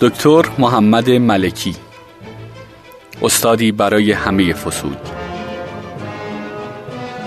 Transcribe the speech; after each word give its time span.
دکتر 0.00 0.42
محمد 0.58 1.10
ملکی. 1.10 1.76
استادی 3.22 3.72
برای 3.72 4.12
همه 4.12 4.52
فصول 4.52 4.96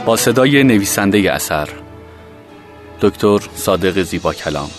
با 0.06 0.16
صدای 0.16 0.64
نویسنده 0.64 1.32
اثر 1.34 1.70
دکتر 3.02 3.40
صادق 3.56 4.02
زیبا 4.02 4.34
کلام. 4.34 4.70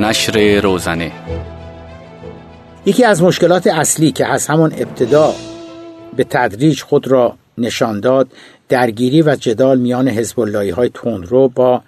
نشر 0.00 0.60
روزنه. 0.60 1.12
یکی 2.86 3.04
از 3.04 3.22
مشکلات 3.22 3.66
اصلی 3.66 4.12
که 4.12 4.26
از 4.26 4.46
همان 4.46 4.72
ابتدا 4.72 5.34
به 6.16 6.24
تدریج 6.24 6.82
خود 6.82 7.08
را 7.08 7.36
نشان 7.58 8.00
داد 8.00 8.28
درگیری 8.68 9.22
و 9.22 9.36
جدال 9.36 9.78
میان 9.78 10.08
حزب 10.08 10.38
های 10.56 10.90
تندرو 10.94 11.48
با 11.48 11.82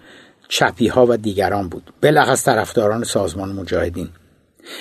چپی 0.51 0.89
ها 0.89 1.07
و 1.07 1.17
دیگران 1.17 1.69
بود. 1.69 1.93
بلخص 2.01 2.45
طرفداران 2.45 3.05
سازمان 3.05 3.53
مجاهدین. 3.53 4.09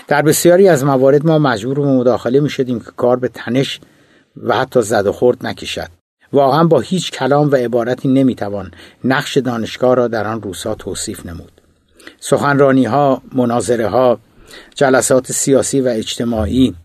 در 0.08 0.22
بسیاری 0.22 0.68
از 0.68 0.84
موارد 0.84 1.26
ما 1.26 1.40
مجبور 1.40 1.80
به 1.80 1.86
مداخله 1.86 2.40
می 2.40 2.50
شدیم 2.50 2.80
که 2.80 2.92
کار 2.98 3.20
به 3.20 3.28
تنش 3.28 3.80
و 4.44 4.58
حتی 4.58 4.82
زد 4.82 5.08
و 5.08 5.12
خورد 5.12 5.46
نکشد. 5.46 5.88
واقعا 6.34 6.64
با 6.64 6.80
هیچ 6.80 7.12
کلام 7.12 7.52
و 7.52 7.56
عبارتی 7.56 8.08
نمی‌توان 8.08 8.72
نقش 9.04 9.38
دانشگاه 9.38 9.96
را 9.96 10.08
در 10.08 10.28
آن 10.28 10.42
روزها 10.42 10.76
توصیف 10.76 11.26
نمود. 11.26 11.52
سخنرانی 12.20 12.86
ها 12.86 13.22
مناظره 13.36 13.88
ها 13.88 14.20
جلسات 14.76 15.32
سیاسی 15.32 15.82
و 15.82 15.88
اجتماعی 15.88 16.76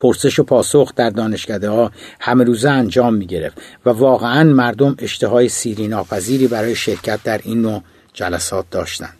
پرسش 0.00 0.38
و 0.38 0.42
پاسخ 0.42 0.94
در 0.96 1.10
دانشکده 1.10 1.70
ها 1.70 1.92
همه 2.20 2.44
روزه 2.44 2.70
انجام 2.70 3.14
می 3.14 3.26
گرفت 3.26 3.58
و 3.86 3.90
واقعا 3.90 4.44
مردم 4.44 4.96
اشتهای 4.98 5.48
سیری 5.48 5.88
ناپذیری 5.88 6.46
برای 6.46 6.74
شرکت 6.74 7.22
در 7.24 7.40
این 7.44 7.62
نوع 7.62 7.82
جلسات 8.12 8.64
داشتند. 8.70 9.16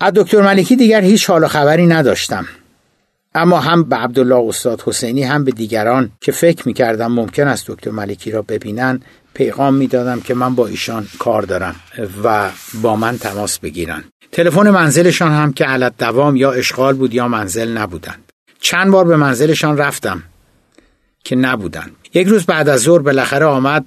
از 0.00 0.12
دکتر 0.12 0.40
ملکی 0.40 0.76
دیگر 0.76 1.00
هیچ 1.00 1.30
حال 1.30 1.44
و 1.44 1.48
خبری 1.48 1.86
نداشتم. 1.86 2.46
اما 3.34 3.60
هم 3.60 3.84
به 3.84 3.96
عبدالله 3.96 4.48
استاد 4.48 4.82
حسینی 4.86 5.22
هم 5.22 5.44
به 5.44 5.50
دیگران 5.50 6.10
که 6.20 6.32
فکر 6.32 6.68
می 6.68 6.74
کردم 6.74 7.12
ممکن 7.12 7.48
است 7.48 7.70
دکتر 7.70 7.90
ملکی 7.90 8.30
را 8.30 8.42
ببینن 8.42 9.00
پیغام 9.34 9.74
می‌دادم 9.74 10.20
که 10.20 10.34
من 10.34 10.54
با 10.54 10.66
ایشان 10.66 11.06
کار 11.18 11.42
دارم 11.42 11.76
و 12.24 12.50
با 12.82 12.96
من 12.96 13.18
تماس 13.18 13.58
بگیرن 13.58 14.04
تلفن 14.32 14.70
منزلشان 14.70 15.32
هم 15.32 15.52
که 15.52 15.64
علت 15.64 15.92
دوام 15.98 16.36
یا 16.36 16.52
اشغال 16.52 16.94
بود 16.94 17.14
یا 17.14 17.28
منزل 17.28 17.78
نبودند 17.78 18.25
چند 18.60 18.90
بار 18.90 19.04
به 19.04 19.16
منزلشان 19.16 19.78
رفتم 19.78 20.22
که 21.24 21.36
نبودن. 21.36 21.90
یک 22.14 22.26
روز 22.26 22.46
بعد 22.46 22.68
از 22.68 22.80
ظهر 22.80 22.98
بالاخره 22.98 23.46
آمد 23.46 23.84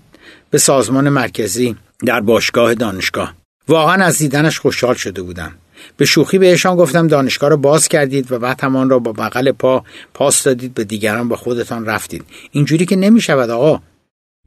به 0.49 0.57
سازمان 0.57 1.09
مرکزی 1.09 1.75
در 2.05 2.21
باشگاه 2.21 2.73
دانشگاه. 2.73 3.33
واقعا 3.67 4.05
از 4.05 4.17
دیدنش 4.17 4.59
خوشحال 4.59 4.95
شده 4.95 5.21
بودم. 5.21 5.51
به 5.97 6.05
شوخی 6.05 6.37
بهشان 6.37 6.75
گفتم 6.75 7.07
دانشگاه 7.07 7.49
را 7.49 7.57
باز 7.57 7.87
کردید 7.87 8.31
و 8.31 8.39
بعد 8.39 8.63
همان 8.63 8.89
را 8.89 8.99
با 8.99 9.11
بغل 9.11 9.51
پا 9.51 9.83
پاس 10.13 10.43
دادید 10.43 10.73
به 10.73 10.83
دیگران 10.83 11.29
به 11.29 11.35
خودتان 11.35 11.85
رفتید. 11.85 12.25
اینجوری 12.51 12.85
که 12.85 12.95
نمی 12.95 13.21
شود 13.21 13.49
آقا. 13.49 13.81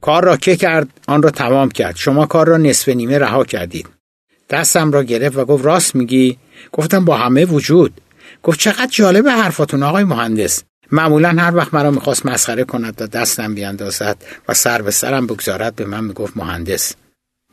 کار 0.01 0.25
را 0.25 0.37
که 0.37 0.55
کرد؟ 0.55 0.87
آن 1.07 1.23
را 1.23 1.29
تمام 1.29 1.71
کرد. 1.71 1.95
شما 1.95 2.25
کار 2.25 2.47
را 2.47 2.57
نصف 2.57 2.89
نیمه 2.89 3.17
رها 3.17 3.43
کردید. 3.43 3.87
دستم 4.49 4.91
را 4.91 5.03
گرفت 5.03 5.37
و 5.37 5.45
گفت 5.45 5.65
راست 5.65 5.95
میگی؟ 5.95 6.37
گفتم 6.71 7.05
با 7.05 7.17
همه 7.17 7.45
وجود. 7.45 8.01
گفت 8.43 8.59
چقدر 8.59 8.89
جالب 8.91 9.27
حرفاتون 9.27 9.83
آقای 9.83 10.03
مهندس. 10.03 10.63
معمولا 10.91 11.29
هر 11.29 11.55
وقت 11.55 11.73
مرا 11.73 11.91
می‌خواست 11.91 12.25
مسخره 12.25 12.63
کند 12.63 13.01
و 13.01 13.07
دستم 13.07 13.55
بیاندازد 13.55 14.17
و 14.49 14.53
سر 14.53 14.81
به 14.81 14.91
سرم 14.91 15.27
بگذارد 15.27 15.75
به 15.75 15.85
من 15.85 16.03
می‌گفت 16.03 16.37
مهندس. 16.37 16.93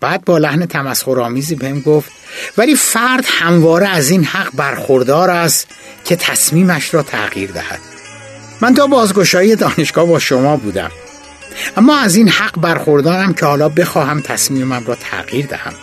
بعد 0.00 0.24
با 0.24 0.38
لحن 0.38 0.66
تمسخرآمیزی 0.66 1.54
بهم 1.54 1.80
گفت 1.80 2.10
ولی 2.58 2.74
فرد 2.74 3.24
همواره 3.26 3.88
از 3.88 4.10
این 4.10 4.24
حق 4.24 4.56
برخوردار 4.56 5.30
است 5.30 5.68
که 6.04 6.16
تصمیمش 6.16 6.94
را 6.94 7.02
تغییر 7.02 7.50
دهد. 7.50 7.80
من 8.60 8.74
تا 8.74 8.86
بازگشایی 8.86 9.56
دانشگاه 9.56 10.06
با 10.06 10.18
شما 10.18 10.56
بودم. 10.56 10.90
اما 11.76 11.98
از 11.98 12.16
این 12.16 12.28
حق 12.28 12.60
برخوردارم 12.60 13.34
که 13.34 13.46
حالا 13.46 13.68
بخواهم 13.68 14.20
تصمیمم 14.20 14.84
را 14.86 14.94
تغییر 14.94 15.46
دهم. 15.46 15.74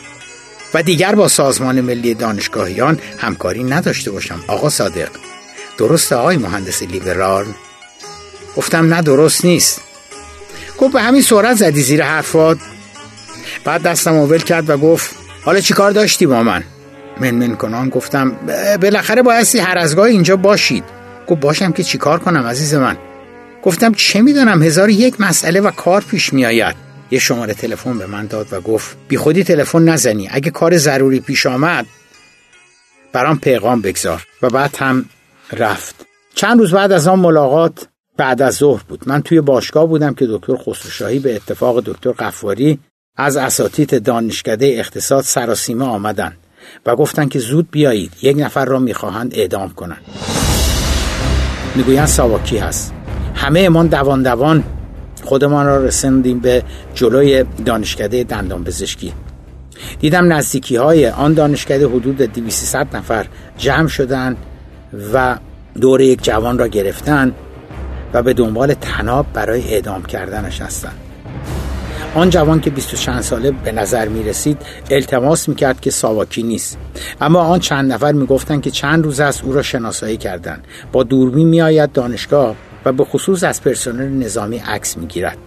و 0.74 0.84
دیگر 0.84 1.16
با 1.16 1.28
سازمان 1.28 1.82
ملی 1.82 2.14
دانشگاهیان 2.14 3.00
همکاری 3.18 3.64
نداشته 3.64 4.12
باشم 4.12 4.40
آقا 4.48 4.70
صادق. 4.70 5.10
درست 5.78 6.14
آقای 6.14 6.38
مهندس 6.38 6.84
لیبرال؟ 6.84 7.46
گفتم 8.58 8.94
نه 8.94 9.02
درست 9.02 9.46
نیست. 9.46 9.82
گفت 10.78 10.94
به 10.94 11.02
همین 11.02 11.22
سرعت 11.22 11.58
زدی 11.58 11.82
زیر 11.82 12.04
حرفات. 12.04 12.58
بعد 13.64 13.82
دستم 13.82 14.16
ول 14.16 14.38
کرد 14.38 14.70
و 14.70 14.78
گفت 14.78 15.16
حالا 15.44 15.60
چیکار 15.60 15.92
داشتی 15.92 16.26
با 16.26 16.44
من؟ 16.44 16.64
من 17.20 17.32
من 17.32 17.56
کنان 17.56 17.90
گفتم 17.90 18.32
بالاخره 18.82 19.22
بایستی 19.22 19.60
هر 19.60 19.78
ازگاه 19.78 20.06
اینجا 20.06 20.36
باشید. 20.36 20.84
گفت 21.28 21.42
باشم 21.42 21.72
که 21.72 21.84
چیکار 21.84 22.20
کنم 22.20 22.48
عزیز 22.48 22.74
من؟ 22.74 22.98
گفتم 23.64 23.94
چه 23.94 24.22
می‌دونم 24.22 24.64
هزار 24.64 24.90
یک 24.90 25.22
مسئله 25.22 25.62
و 25.62 25.72
کار 25.72 26.02
پیش 26.02 26.34
میآید. 26.34 26.87
یه 27.12 27.20
شماره 27.20 27.54
تلفن 27.54 27.98
به 27.98 28.06
من 28.06 28.26
داد 28.26 28.48
و 28.52 28.62
گفت 28.62 28.98
بی 29.08 29.18
خودی 29.18 29.44
تلفن 29.44 29.84
نزنی. 29.84 30.30
اگه 30.32 30.52
کار 30.52 30.78
ضروری 30.78 31.20
پیش 31.20 31.46
آمد 31.46 31.86
برام 33.14 33.40
پیغام 33.40 33.82
بگذار. 33.82 34.24
و 34.42 34.50
بعد 34.50 34.76
هم 34.80 35.06
رفت. 35.54 36.06
چند 36.36 36.60
روز 36.60 36.74
بعد 36.74 36.92
از 36.92 37.08
آن 37.08 37.20
ملاقات 37.20 37.88
بعد 38.18 38.42
از 38.42 38.56
ظهر 38.56 38.84
بود. 38.88 39.04
من 39.06 39.22
توی 39.22 39.42
باشگاه 39.42 39.86
بودم 39.86 40.14
که 40.14 40.28
دکتر 40.30 40.56
خسروشاهی 40.56 41.20
به 41.20 41.36
اتفاق 41.36 41.80
دکتر 41.80 42.12
قفاری 42.12 42.80
از 43.18 43.38
اساتید 43.38 44.04
دانشکده 44.04 44.66
اقتصاد 44.66 45.24
سراسیمه 45.24 45.86
آمدن 45.86 46.38
و 46.86 46.96
گفتن 46.96 47.28
که 47.28 47.40
زود 47.40 47.72
بیایید 47.72 48.14
یک 48.22 48.38
نفر 48.40 48.66
را 48.66 48.80
می‌خواهند 48.80 49.34
اعدام 49.36 49.70
کنند. 49.70 50.02
می‌گویند 51.76 52.08
ساواکی 52.08 52.58
هست. 52.58 52.94
همه 53.36 53.60
امان 53.60 53.88
دوان 53.88 54.24
دوان 54.24 54.64
خودمان 55.28 55.66
را 55.66 55.84
رسندیم 55.84 56.40
به 56.40 56.64
جلوی 56.96 57.46
دانشکده 57.66 58.24
دندان 58.24 58.64
پزشکی. 58.64 59.14
دیدم 60.00 60.34
نزدیکی 60.34 60.76
های 60.76 61.10
آن 61.10 61.34
دانشکده 61.34 61.88
حدود 61.88 62.18
200 62.18 62.76
نفر 62.76 63.26
جمع 63.58 63.88
شدند 63.88 64.38
و 65.14 65.38
دور 65.82 66.02
یک 66.02 66.24
جوان 66.24 66.58
را 66.58 66.68
گرفتن 66.68 67.34
و 68.14 68.24
به 68.24 68.34
دنبال 68.34 68.74
تناب 68.74 69.26
برای 69.34 69.74
اعدام 69.74 70.04
کردنش 70.04 70.62
هستند. 70.62 70.98
آن 72.16 72.30
جوان 72.30 72.62
که 72.62 72.70
20 72.70 72.96
چند 72.96 73.22
ساله 73.22 73.52
به 73.52 73.72
نظر 73.72 74.08
می 74.08 74.24
رسید 74.24 74.58
التماس 74.90 75.50
می 75.50 75.56
کرد 75.56 75.82
که 75.82 75.92
ساواکی 75.92 76.44
نیست. 76.44 76.78
اما 77.22 77.40
آن 77.40 77.60
چند 77.60 77.94
نفر 77.94 78.12
می 78.12 78.26
گفتن 78.26 78.62
که 78.62 78.72
چند 78.72 79.04
روز 79.04 79.20
است 79.20 79.44
او 79.44 79.54
را 79.54 79.62
شناسایی 79.62 80.18
کردند. 80.18 80.64
با 80.92 81.04
دوربین 81.04 81.48
می 81.48 81.62
آید 81.62 81.92
دانشگاه. 81.92 82.56
و 82.86 82.92
به 82.92 83.06
خصوص 83.06 83.44
از 83.44 83.62
پرسنل 83.62 84.26
نظامی 84.26 84.58
عکس 84.58 84.98
می‌گیرد. 84.98 85.38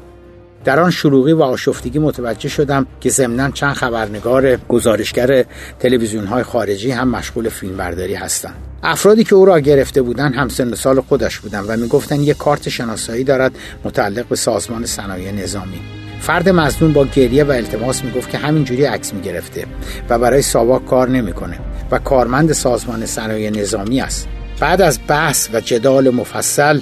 در 0.64 0.80
آن 0.80 0.90
شلوغی 0.90 1.32
و 1.32 1.42
آشفتگی 1.42 1.98
متوجه 1.98 2.48
شدم 2.48 2.86
که 3.00 3.10
ضمنا 3.10 3.50
چند 3.50 3.74
خبرنگار 3.74 4.56
گزارشگر 4.56 5.44
تلویزیون 5.78 6.26
های 6.26 6.42
خارجی 6.42 6.90
هم 6.90 7.08
مشغول 7.08 7.48
فیلمبرداری 7.48 8.14
هستند. 8.14 8.54
افرادی 8.82 9.24
که 9.24 9.34
او 9.34 9.44
را 9.44 9.60
گرفته 9.60 10.02
بودند 10.02 10.34
هم 10.34 10.48
سن 10.48 10.74
سال 10.74 11.00
خودش 11.00 11.38
بودند 11.38 11.64
و 11.68 11.76
می‌گفتند 11.76 12.20
یک 12.20 12.36
کارت 12.36 12.68
شناسایی 12.68 13.24
دارد 13.24 13.52
متعلق 13.84 14.26
به 14.26 14.36
سازمان 14.36 14.86
صنایع 14.86 15.32
نظامی. 15.32 15.80
فرد 16.20 16.48
مزنون 16.48 16.92
با 16.92 17.04
گریه 17.04 17.44
و 17.44 17.50
التماس 17.50 18.04
می‌گفت 18.04 18.30
که 18.30 18.38
همینجوری 18.38 18.84
عکس 18.84 19.14
می‌گرفته 19.14 19.66
و 20.08 20.18
برای 20.18 20.42
ساواک 20.42 20.86
کار 20.86 21.08
نمی‌کنه 21.08 21.58
و 21.90 21.98
کارمند 21.98 22.52
سازمان 22.52 23.06
صنایع 23.06 23.50
نظامی 23.50 24.00
است. 24.00 24.28
بعد 24.60 24.82
از 24.82 24.98
بحث 25.08 25.48
و 25.52 25.60
جدال 25.60 26.10
مفصل 26.10 26.80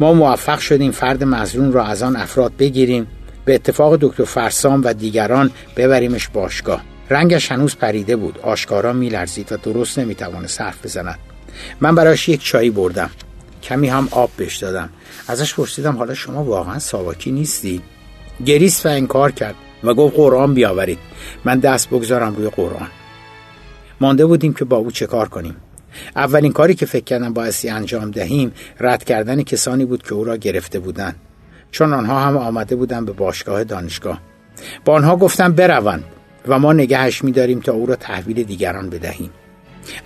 ما 0.00 0.12
موفق 0.12 0.58
شدیم 0.58 0.90
فرد 0.90 1.24
مزرون 1.24 1.72
را 1.72 1.84
از 1.84 2.02
آن 2.02 2.16
افراد 2.16 2.52
بگیریم 2.58 3.06
به 3.44 3.54
اتفاق 3.54 3.96
دکتر 4.00 4.24
فرسام 4.24 4.82
و 4.84 4.92
دیگران 4.92 5.50
ببریمش 5.76 6.28
باشگاه. 6.28 6.82
رنگش 7.10 7.52
هنوز 7.52 7.76
پریده 7.76 8.16
بود 8.16 8.38
آشکارا 8.42 8.92
میلرزید 8.92 9.52
و 9.52 9.56
درست 9.56 9.98
نمی‌توانه 9.98 10.46
صرف 10.46 10.84
بزند. 10.84 11.18
من 11.80 11.94
براش 11.94 12.28
یک 12.28 12.44
چایی 12.44 12.70
بردم 12.70 13.10
کمی 13.62 13.88
هم 13.88 14.08
آب 14.10 14.30
بهش 14.36 14.56
دادم. 14.56 14.88
ازش 15.28 15.54
پرسیدم 15.54 15.96
حالا 15.96 16.14
شما 16.14 16.44
واقعا 16.44 16.78
ساواکی 16.78 17.32
نیستی؟ 17.32 17.82
گریست 18.46 18.86
و 18.86 18.88
انکار 18.88 19.32
کرد 19.32 19.54
و 19.84 19.94
گفت 19.94 20.16
قرآن 20.16 20.54
بیاورید. 20.54 20.98
من 21.44 21.58
دست 21.58 21.90
بگذارم 21.90 22.34
روی 22.34 22.48
قرآن. 22.48 22.88
مانده 24.00 24.26
بودیم 24.26 24.54
که 24.54 24.64
با 24.64 24.76
او 24.76 24.90
چه 24.90 25.06
کار 25.06 25.28
کنیم. 25.28 25.56
اولین 26.16 26.52
کاری 26.52 26.74
که 26.74 26.86
فکر 26.86 27.04
کردم 27.04 27.32
بایستی 27.32 27.68
انجام 27.68 28.10
دهیم 28.10 28.52
رد 28.80 29.04
کردن 29.04 29.42
کسانی 29.42 29.84
بود 29.84 30.02
که 30.02 30.14
او 30.14 30.24
را 30.24 30.36
گرفته 30.36 30.78
بودند. 30.78 31.16
چون 31.70 31.92
آنها 31.92 32.20
هم 32.20 32.36
آمده 32.36 32.76
بودند 32.76 33.06
به 33.06 33.12
باشگاه 33.12 33.64
دانشگاه. 33.64 34.20
با 34.84 34.94
آنها 34.94 35.16
گفتم 35.16 35.52
بروند 35.52 36.04
و 36.48 36.58
ما 36.58 36.72
نگهش 36.72 37.24
میداریم 37.24 37.60
تا 37.60 37.72
او 37.72 37.86
را 37.86 37.96
تحویل 37.96 38.42
دیگران 38.42 38.90
بدهیم. 38.90 39.30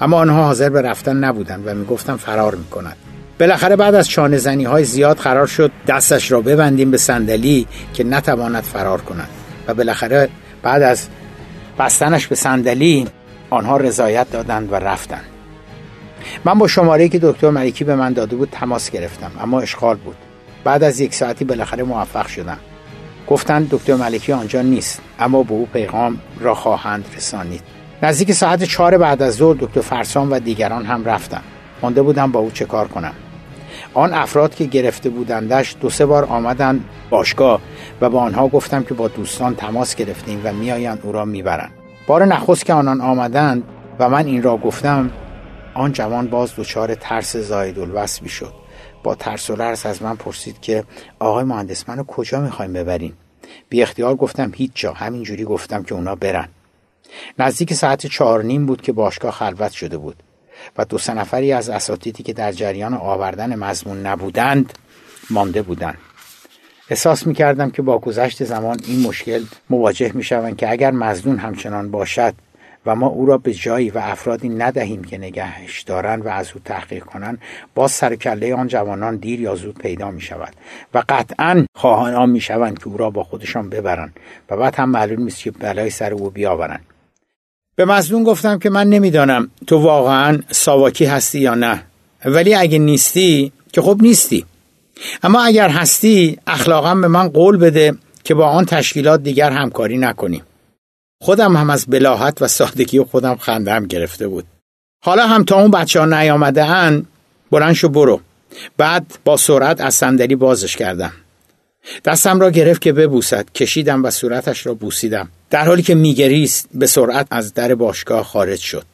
اما 0.00 0.16
آنها 0.16 0.44
حاضر 0.44 0.69
به 0.69 0.82
رفتن 0.82 1.16
نبودند 1.16 1.66
و 1.66 1.75
می‌گفتم 1.75 2.16
فرار 2.16 2.54
می‌کند. 2.54 2.96
بالاخره 3.40 3.76
بعد 3.76 3.94
از 3.94 4.08
چانه 4.08 4.37
زنی 4.37 4.64
های 4.64 4.84
زیاد 4.84 5.16
قرار 5.16 5.46
شد 5.46 5.70
دستش 5.87 6.32
را 6.32 6.40
ببندیم 6.40 6.90
به 6.90 6.96
صندلی 6.96 7.66
که 7.94 8.04
نتواند 8.04 8.62
فرار 8.62 9.00
کند. 9.00 9.28
و 9.69 9.75
بالاخره 9.75 10.28
بعد 10.62 10.82
از 10.82 11.08
بستنش 11.78 12.26
به 12.26 12.34
صندلی 12.34 13.06
آنها 13.50 13.76
رضایت 13.76 14.30
دادند 14.30 14.72
و 14.72 14.75
رفتند. 14.75 15.33
من 16.44 16.59
با 16.59 16.69
شماره 16.69 17.09
که 17.09 17.19
دکتر 17.23 17.50
ملکی 17.50 17.85
به 17.85 17.97
من 17.97 18.12
داده 18.12 18.37
بود 18.37 18.49
تماس 18.53 18.91
گرفتم 18.91 19.31
اما 19.41 19.61
اشغال 19.61 19.97
بود. 19.97 20.17
بعد 20.65 20.85
از 20.85 21.00
یک 21.00 21.15
ساعتی 21.15 21.44
بالاخره 21.44 21.82
موفق 21.82 22.26
شدم. 22.26 22.59
گفتند 23.29 23.69
دکتر 23.71 23.94
ملکی 23.94 24.32
آنجا 24.32 24.62
نیست 24.62 25.03
اما 25.19 25.43
به 25.43 25.53
او 25.53 25.69
پیغام 25.73 26.19
را 26.41 26.55
خواهند 26.55 27.05
رسانید. 27.17 27.62
نزدیک 28.03 28.32
ساعت 28.32 28.65
چهار 28.65 28.99
بعد 28.99 29.23
از 29.23 29.35
ظهر 29.35 29.56
دکتر 29.61 29.81
فرسان 29.81 30.31
و 30.31 30.38
دیگران 30.38 30.85
هم 30.85 31.05
رفتم 31.05 31.43
مانده 31.82 32.03
بودم 32.03 32.32
با 32.32 32.41
او 32.41 32.50
چه 32.50 32.65
کار 32.65 32.88
کنم. 32.88 33.12
آن 33.94 34.15
افراد 34.15 34.55
که 34.55 34.65
گرفته 34.65 35.11
بودندش 35.11 35.76
دو 35.81 35.91
سه 35.91 36.06
بار 36.06 36.25
آمدند 36.25 36.85
باشگاه 37.11 37.61
و 38.00 38.11
با 38.11 38.21
آنها 38.21 38.49
گفتم 38.49 38.82
که 38.82 38.94
با 38.94 39.09
دوستان 39.09 39.55
تماس 39.55 39.94
گرفتیم 39.94 40.41
و 40.44 40.53
میآیند 40.53 41.00
او 41.03 41.12
را 41.12 41.25
می‌برند. 41.25 41.71
بار 42.06 42.25
نخست 42.25 42.65
که 42.65 42.73
آنان 42.73 43.00
آمدند 43.00 43.62
و 43.99 44.09
من 44.09 44.26
این 44.26 44.43
را 44.43 44.56
گفتم 44.56 45.11
آن 45.75 45.93
جوان 45.93 46.26
باز 46.26 46.53
دچار 46.56 46.94
ترس 46.94 47.37
زاید 47.37 47.79
الوصفی 47.79 48.29
شد. 48.29 48.55
با 49.03 49.15
ترس 49.15 49.50
و 49.50 49.56
لرز 49.56 49.87
از 49.87 50.03
من 50.03 50.17
پرسید 50.17 50.61
که 50.61 50.85
آقای 51.19 51.44
مهندس 51.44 51.88
منو 51.88 52.05
کجا 52.05 52.41
می‌خوایم 52.41 52.73
ببرین 52.73 53.12
بی 53.69 53.82
اختیار 53.82 54.15
گفتم 54.15 54.53
هیچ 54.55 54.71
جا. 54.75 54.93
همینجوری 54.93 55.44
گفتم 55.44 55.82
که 55.82 55.94
اونا 55.94 56.15
برن. 56.15 56.49
نزدیک 57.38 57.75
ساعت 57.75 58.06
چهار 58.06 58.43
نیم 58.43 58.67
بود 58.67 58.82
که 58.82 58.93
باشگاه 58.93 59.32
خلوت 59.32 59.73
شده 59.73 59.99
بود 59.99 60.17
و 60.79 60.85
دو 60.85 60.99
سه 60.99 61.15
نفری 61.15 61.53
از 61.53 61.69
اساتیدی 61.69 62.23
که 62.23 62.32
در 62.32 62.53
جریان 62.53 62.94
آوردن 62.94 63.55
مضمون 63.55 64.06
نبودند 64.06 64.73
مانده 65.31 65.62
بودند. 65.62 65.99
احساس 66.91 67.26
می 67.26 67.35
کردم 67.35 67.71
که 67.71 67.82
با 67.82 67.99
گذشت 67.99 68.44
زمان 68.44 68.81
این 68.87 69.00
مشکل 69.00 69.44
مواجه 69.71 70.12
می 70.15 70.23
شوند 70.23 70.56
که 70.56 70.71
اگر 70.71 70.91
مزنون 70.91 71.38
همچنان 71.38 71.91
باشد 71.91 72.35
و 72.86 72.94
ما 72.94 73.06
او 73.06 73.26
را 73.26 73.38
به 73.38 73.54
جایی 73.54 73.90
و 73.90 73.98
افرادی 73.98 74.48
ندهیم 74.48 75.04
که 75.04 75.19
نگهش 75.19 75.82
دارند 75.82 76.26
و 76.26 76.28
از 76.28 76.50
او 76.54 76.60
تحقیق 76.64 77.04
کنند 77.04 77.38
باز 77.75 77.92
سرکله 77.92 78.54
آن 78.54 78.69
جوانان 78.69 79.16
دیر 79.16 79.40
یا 79.40 79.54
زود 79.54 79.78
پیدا 79.78 80.10
می 80.10 80.20
شود 80.20 80.52
و 80.94 81.02
قطعا 81.08 81.66
خواهان 81.75 82.14
آن 82.14 82.31
می 82.31 82.40
شوند 82.40 82.78
که 82.78 82.88
او 82.88 82.96
را 82.96 83.10
با 83.10 83.25
خودشان 83.25 83.69
ببرند 83.69 84.16
و 84.50 84.56
بعد 84.56 84.75
هم 84.75 84.90
معلوم 84.90 85.22
نیست 85.22 85.42
که 85.42 85.50
بلای 85.50 85.90
سر 85.90 86.12
او 86.12 86.31
بیاورند. 86.31 86.84
به 87.76 87.84
مزنون 87.84 88.25
گفتم 88.25 88.58
که 88.58 88.70
من 88.70 88.87
نمی‌دانم 88.87 89.50
تو 89.66 89.78
واقعا 89.78 90.38
ساواکی 90.50 91.04
هستی 91.04 91.38
یا 91.38 91.54
نه 91.54 91.82
ولی 92.25 92.54
اگه 92.54 92.78
نیستی 92.78 93.52
که 93.72 93.82
خب 93.82 93.98
نیستی. 94.00 94.46
اما 95.22 95.42
اگر 95.42 95.69
هستی 95.69 96.38
اخلاقا 96.46 96.94
به 96.94 97.08
من 97.08 97.28
قول 97.28 97.56
بده 97.56 97.94
که 98.25 98.34
با 98.34 98.46
آن 98.46 98.64
تشکیلات 98.64 99.22
دیگر 99.22 99.50
همکاری 99.50 99.98
نکنیم 99.98 100.42
خودم 101.25 101.56
هم 101.56 101.71
از 101.71 101.87
بلاحت 101.87 102.43
و 102.43 102.49
سادگی 102.49 103.00
خودم 103.00 103.37
خندم 103.37 103.87
گرفته 103.87 104.29
بود. 104.29 104.44
حالا 105.05 105.26
هم 105.26 105.44
تا 105.44 105.61
اون 105.61 105.71
بچه 105.71 106.00
ها 106.00 106.06
نیامده 106.06 106.65
ان 106.65 107.06
بلند 107.50 107.73
شو 107.73 107.88
برو. 107.88 108.21
بعد 108.76 109.19
با 109.25 109.37
سرعت 109.37 109.81
از 109.81 109.94
صندلی 109.94 110.37
بازش 110.37 110.76
کردم. 110.76 111.12
دستم 112.05 112.41
را 112.41 112.50
گرفت 112.50 112.81
که 112.81 112.93
ببوسد. 112.93 113.50
کشیدم 113.55 114.05
و 114.05 114.11
صورتش 114.11 114.67
را 114.67 114.75
بوسیدم. 114.75 115.29
در 115.50 115.67
حالی 115.67 115.82
که 115.82 115.94
میگریست 115.94 116.69
به 116.75 116.87
سرعت 116.87 117.26
از 117.31 117.55
در 117.55 117.75
باشگاه 117.75 118.25
خارج 118.25 118.61
شد. 118.61 118.85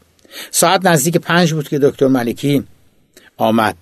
ساعت 0.51 0.87
نزدیک 0.87 1.17
پنج 1.17 1.53
بود 1.53 1.69
که 1.69 1.79
دکتر 1.79 2.07
ملکی 2.07 2.65
آمد. 3.37 3.77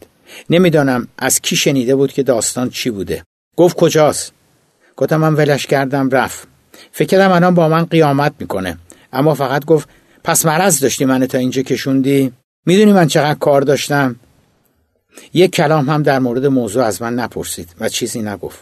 نمی‌دانم 0.50 1.08
از 1.18 1.40
کی 1.40 1.56
شنیده 1.56 1.94
بود 1.94 2.12
که 2.12 2.22
داستان 2.22 2.70
چی 2.70 2.90
بوده. 2.90 3.24
گفت 3.56 3.76
کجاست؟ 3.76 4.32
گفتم 4.96 5.16
من 5.16 5.34
ولش 5.34 5.66
کردم 5.66 6.10
رفت. 6.10 6.47
فکر 6.92 7.08
کردم 7.08 7.30
الان 7.30 7.54
با 7.54 7.68
من 7.68 7.84
قیامت 7.84 8.32
می‌کنه. 8.38 8.78
اما 9.12 9.34
فقط 9.34 9.64
گفت 9.64 9.88
پس 10.24 10.46
مرض 10.46 10.80
داشتی 10.80 11.04
من 11.04 11.26
تا 11.26 11.38
اینجا 11.38 11.62
کشوندی؟ 11.62 12.32
می‌دونی 12.66 12.92
من 12.92 13.06
چقدر 13.06 13.38
کار 13.38 13.60
داشتم؟ 13.60 14.16
یک 15.34 15.50
کلام 15.50 15.90
هم 15.90 16.02
در 16.02 16.18
مورد 16.18 16.46
موضوع 16.46 16.84
از 16.84 17.02
من 17.02 17.14
نپرسید 17.14 17.68
و 17.80 17.88
چیزی 17.88 18.22
نگفت. 18.22 18.58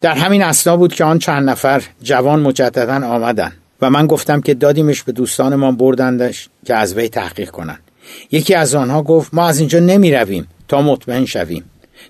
در 0.00 0.14
همین 0.14 0.42
اسنا 0.42 0.76
بود 0.76 0.94
که 0.94 1.04
آن 1.04 1.18
چند 1.18 1.50
نفر 1.50 1.82
جوان 2.02 2.40
مجددا 2.40 3.06
آمدن 3.06 3.52
و 3.82 3.90
من 3.90 4.06
گفتم 4.06 4.40
که 4.40 4.54
دادیمش 4.54 5.02
به 5.02 5.12
دوستانمان 5.12 5.76
بردندش 5.76 6.48
که 6.66 6.74
از 6.74 6.94
وی 6.94 7.08
تحقیق 7.08 7.50
کنند. 7.50 7.80
یکی 8.30 8.54
از 8.54 8.74
آنها 8.74 9.02
گفت 9.02 9.34
ما 9.34 9.46
از 9.46 9.58
اینجا 9.58 9.78
نمی 9.78 10.14
رویم 10.14 10.48
تا 10.68 10.82
مطمئن 10.82 11.24
شویم. 11.24 11.64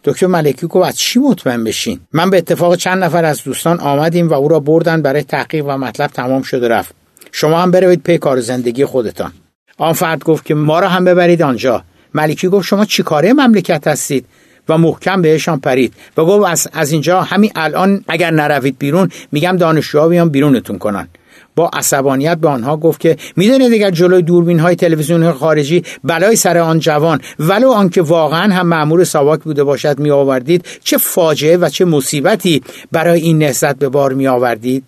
دکتر 0.04 0.26
ملکی 0.26 0.66
گفت 0.66 0.88
از 0.88 0.98
چی 0.98 1.18
مطمئن 1.18 1.64
بشین؟ 1.64 2.00
من 2.12 2.30
به 2.30 2.38
اتفاق 2.38 2.76
چند 2.76 3.04
نفر 3.04 3.24
از 3.24 3.44
دوستان 3.44 3.80
آمدیم 3.80 4.28
و 4.28 4.34
او 4.34 4.48
را 4.48 4.60
بردن 4.60 5.02
برای 5.02 5.22
تحقیق 5.22 5.64
و 5.66 5.78
مطلب 5.78 6.10
تمام 6.10 6.42
شده 6.42 6.68
رفت. 6.68 6.94
شما 7.32 7.62
هم 7.62 7.70
بروید 7.70 8.02
پی 8.02 8.18
کار 8.18 8.40
زندگی 8.40 8.84
خودتان. 8.84 9.32
آن 9.78 9.92
فرد 9.92 10.24
گفت 10.24 10.44
که 10.44 10.54
ما 10.54 10.78
را 10.78 10.88
هم 10.88 11.04
ببرید 11.04 11.42
آنجا. 11.42 11.84
ملکی 12.14 12.48
گفت 12.48 12.66
شما 12.66 12.84
چیکاره 12.84 13.32
مملکت 13.32 13.86
هستید؟ 13.86 14.26
و 14.68 14.78
محکم 14.78 15.22
بهشان 15.22 15.60
پرید 15.60 15.94
و 16.16 16.24
گفت 16.24 16.46
از, 16.46 16.68
از 16.72 16.92
اینجا 16.92 17.22
همین 17.22 17.52
الان 17.56 18.04
اگر 18.08 18.30
نروید 18.30 18.78
بیرون 18.78 19.08
میگم 19.32 19.56
دانشجوها 19.56 20.08
بیان 20.08 20.28
بیرونتون 20.28 20.78
کنن. 20.78 21.08
با 21.56 21.70
عصبانیت 21.72 22.38
به 22.38 22.48
آنها 22.48 22.76
گفت 22.76 23.00
که 23.00 23.16
می‌دونید 23.36 23.72
اگر 23.72 23.90
جلوی 23.90 24.22
دوربین 24.22 24.58
های 24.60 24.76
تلویزیون 24.76 25.32
خارجی 25.32 25.82
بلای 26.04 26.36
سر 26.36 26.58
آن 26.58 26.78
جوان 26.78 27.20
ولو 27.38 27.70
آنکه 27.70 28.02
واقعا 28.02 28.54
هم 28.54 28.66
مأمور 28.66 29.04
ساواک 29.04 29.40
بوده 29.42 29.64
باشد 29.64 29.98
می 29.98 30.10
آوردید 30.10 30.64
چه 30.84 30.96
فاجعه 30.98 31.56
و 31.56 31.68
چه 31.68 31.84
مصیبتی 31.84 32.62
برای 32.92 33.20
این 33.20 33.38
نهزت 33.38 33.76
به 33.76 33.88
بار 33.88 34.12
می 34.12 34.26
آوردید 34.26 34.84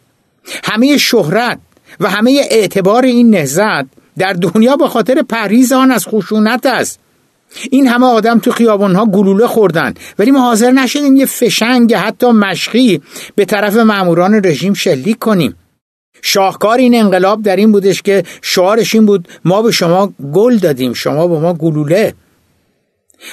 همه 0.65 0.97
شهرت 0.97 1.59
و 2.01 2.11
همه 2.11 2.41
اعتبار 2.51 3.05
این 3.05 3.31
نهزت 3.31 3.87
در 4.19 4.33
دنیا 4.33 4.77
به 4.77 4.89
خاطر 4.89 5.23
پریز 5.23 5.73
آن 5.73 5.91
از 5.91 6.07
خشونت 6.07 6.67
است. 6.67 7.01
این 7.71 7.87
همه 7.87 8.07
آدم 8.07 8.39
تو 8.39 8.53
خیابان 8.53 8.95
ها 8.95 9.07
گلوله 9.07 9.47
خوردن. 9.47 9.95
ولی 10.19 10.31
ما 10.31 10.41
حاضر 10.41 10.71
نشدیم 10.71 11.17
یه 11.17 11.27
فشنگ 11.27 11.95
حتی 11.95 12.31
مشقی 12.31 13.03
به 13.35 13.45
طرف 13.45 13.77
ماموران 13.77 14.35
رژیم 14.45 14.75
شلیک 14.75 15.19
کنیم. 15.19 15.55
شاهکار 16.23 16.79
این 16.79 16.95
انقلاب 16.95 17.43
در 17.43 17.57
این 17.57 17.73
بودش 17.73 18.03
که 18.03 18.23
شعارش 18.43 18.95
این 18.95 19.07
بود 19.07 19.29
ما 19.45 19.63
به 19.63 19.73
شما 19.73 20.13
گل 20.33 20.57
دادیم 20.57 20.93
شما 20.93 21.29
به 21.29 21.39
ما 21.39 21.55
گلوله. 21.55 22.15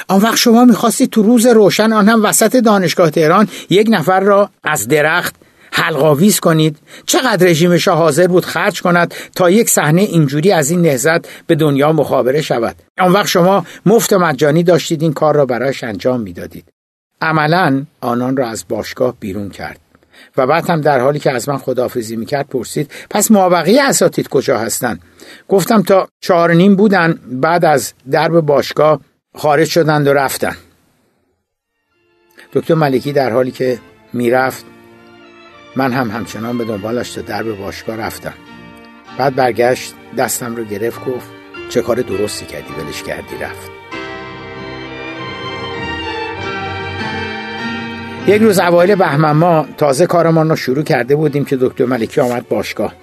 آن 0.08 0.22
وقت 0.22 0.38
شما 0.38 0.66
می‌خواستید 0.66 1.10
تو 1.10 1.24
روز 1.24 1.46
روشن 1.46 1.94
آن 1.94 2.10
هم 2.10 2.26
وسط 2.26 2.56
دانشگاه 2.56 3.10
تهران 3.10 3.48
یک 3.70 3.88
نفر 3.90 4.20
را 4.20 4.50
از 4.64 4.88
درخت 4.88 5.36
حلقاویز 5.72 6.40
کنید. 6.40 6.78
چقدر 7.06 7.48
رژیم 7.48 7.78
شاه 7.78 7.98
حاضر 7.98 8.28
بود 8.28 8.46
خرج 8.46 8.82
کند 8.82 9.14
تا 9.36 9.50
یک 9.50 9.70
صحنه 9.70 10.02
اینجوری 10.02 10.52
از 10.52 10.72
این 10.72 10.82
نهزت 10.82 11.46
به 11.48 11.56
دنیا 11.56 11.92
مخابره 11.92 12.42
شود. 12.42 12.76
آن 13.00 13.12
وقت 13.12 13.28
شما 13.28 13.66
مفت 13.86 14.14
مجانی 14.14 14.64
داشتید 14.64 15.02
این 15.02 15.14
کار 15.14 15.36
را 15.36 15.46
برایش 15.46 15.84
انجام 15.84 16.22
می‌دادید. 16.22 16.66
عملا 17.22 17.86
آنان 18.02 18.38
را 18.38 18.48
از 18.48 18.66
باشگاه 18.70 19.16
بیرون 19.20 19.50
کرد. 19.50 19.80
و 20.38 20.48
بعد 20.48 20.70
هم 20.70 20.82
در 20.82 21.00
حالی 21.00 21.20
که 21.20 21.32
از 21.32 21.50
من 21.50 21.58
خداحافظی 21.58 22.16
می‌کرد 22.16 22.48
پرسید 22.48 22.92
پس 23.10 23.32
موابقی 23.32 23.80
اساتید 23.80 24.28
کجا 24.28 24.58
هستند 24.58 25.02
گفتم 25.48 25.82
تا 25.82 26.08
چهار 26.22 26.54
نیم 26.54 26.76
بودن 26.76 27.20
بعد 27.26 27.66
از 27.66 27.94
درب 28.12 28.40
باشگاه 28.40 29.00
خارج 29.36 29.68
شدند 29.68 30.08
و 30.08 30.14
رفتن. 30.14 30.56
دکتر 32.54 32.74
ملکی 32.74 33.12
در 33.12 33.30
حالی 33.30 33.52
که 33.52 33.80
می‌رفت 34.14 34.66
من 35.76 35.94
هم 35.94 36.12
همچنان 36.12 36.58
به 36.58 36.66
دنبالش 36.66 37.12
تا 37.12 37.22
درب 37.22 37.58
باشگاه 37.58 37.96
رفتم. 37.96 38.34
بعد 39.18 39.36
برگشت 39.36 39.94
دستم 40.18 40.56
رو 40.56 40.64
گرفت 40.64 41.06
گفت 41.06 41.30
چه 41.70 41.82
کار 41.82 41.96
درستی 41.96 42.46
کردی 42.46 42.74
ولش 42.74 43.04
کردی 43.04 43.38
رفت. 43.42 43.73
یک 48.28 48.42
روز 48.42 48.60
اوایل 48.60 48.96
بهمن 48.96 49.32
ما 49.32 49.66
تازه 49.78 50.06
کارمان 50.06 50.50
رو 50.50 50.56
شروع 50.56 50.84
کرده 50.84 51.16
بودیم 51.16 51.46
که 51.46 51.58
دکتر 51.62 51.86
ملکی 51.86 52.22
آمد 52.22 52.48
باشگاه. 52.48 52.94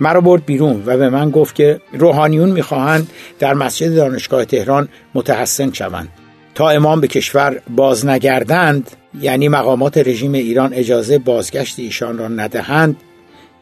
مرا 0.00 0.20
برد 0.20 0.44
بیرون 0.44 0.82
و 0.86 0.96
به 0.96 1.08
من 1.08 1.30
گفت 1.30 1.54
که 1.54 1.80
روحانیون 1.92 2.50
می‌خواهند 2.50 3.10
در 3.38 3.54
مسجد 3.54 3.96
دانشگاه 3.96 4.44
تهران 4.44 4.88
متحسن 5.14 5.72
شوند. 5.72 6.08
تا 6.54 6.70
امام 6.70 7.00
به 7.00 7.08
کشور 7.08 7.60
باز 7.70 8.06
نگردند 8.06 8.90
یعنی 9.20 9.48
مقامات 9.48 9.98
رژیم 9.98 10.32
ایران 10.32 10.72
اجازه 10.72 11.18
بازگشت 11.18 11.78
ایشان 11.78 12.18
را 12.18 12.28
ندهند 12.28 12.96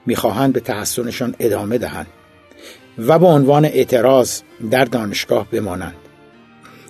می‌خواهند 0.06 0.52
به 0.52 0.60
تحسنشان 0.60 1.34
ادامه 1.38 1.78
دهند 1.78 2.06
و 2.98 3.18
به 3.18 3.26
عنوان 3.26 3.64
اعتراض 3.64 4.40
در 4.70 4.84
دانشگاه 4.84 5.46
بمانند. 5.50 5.94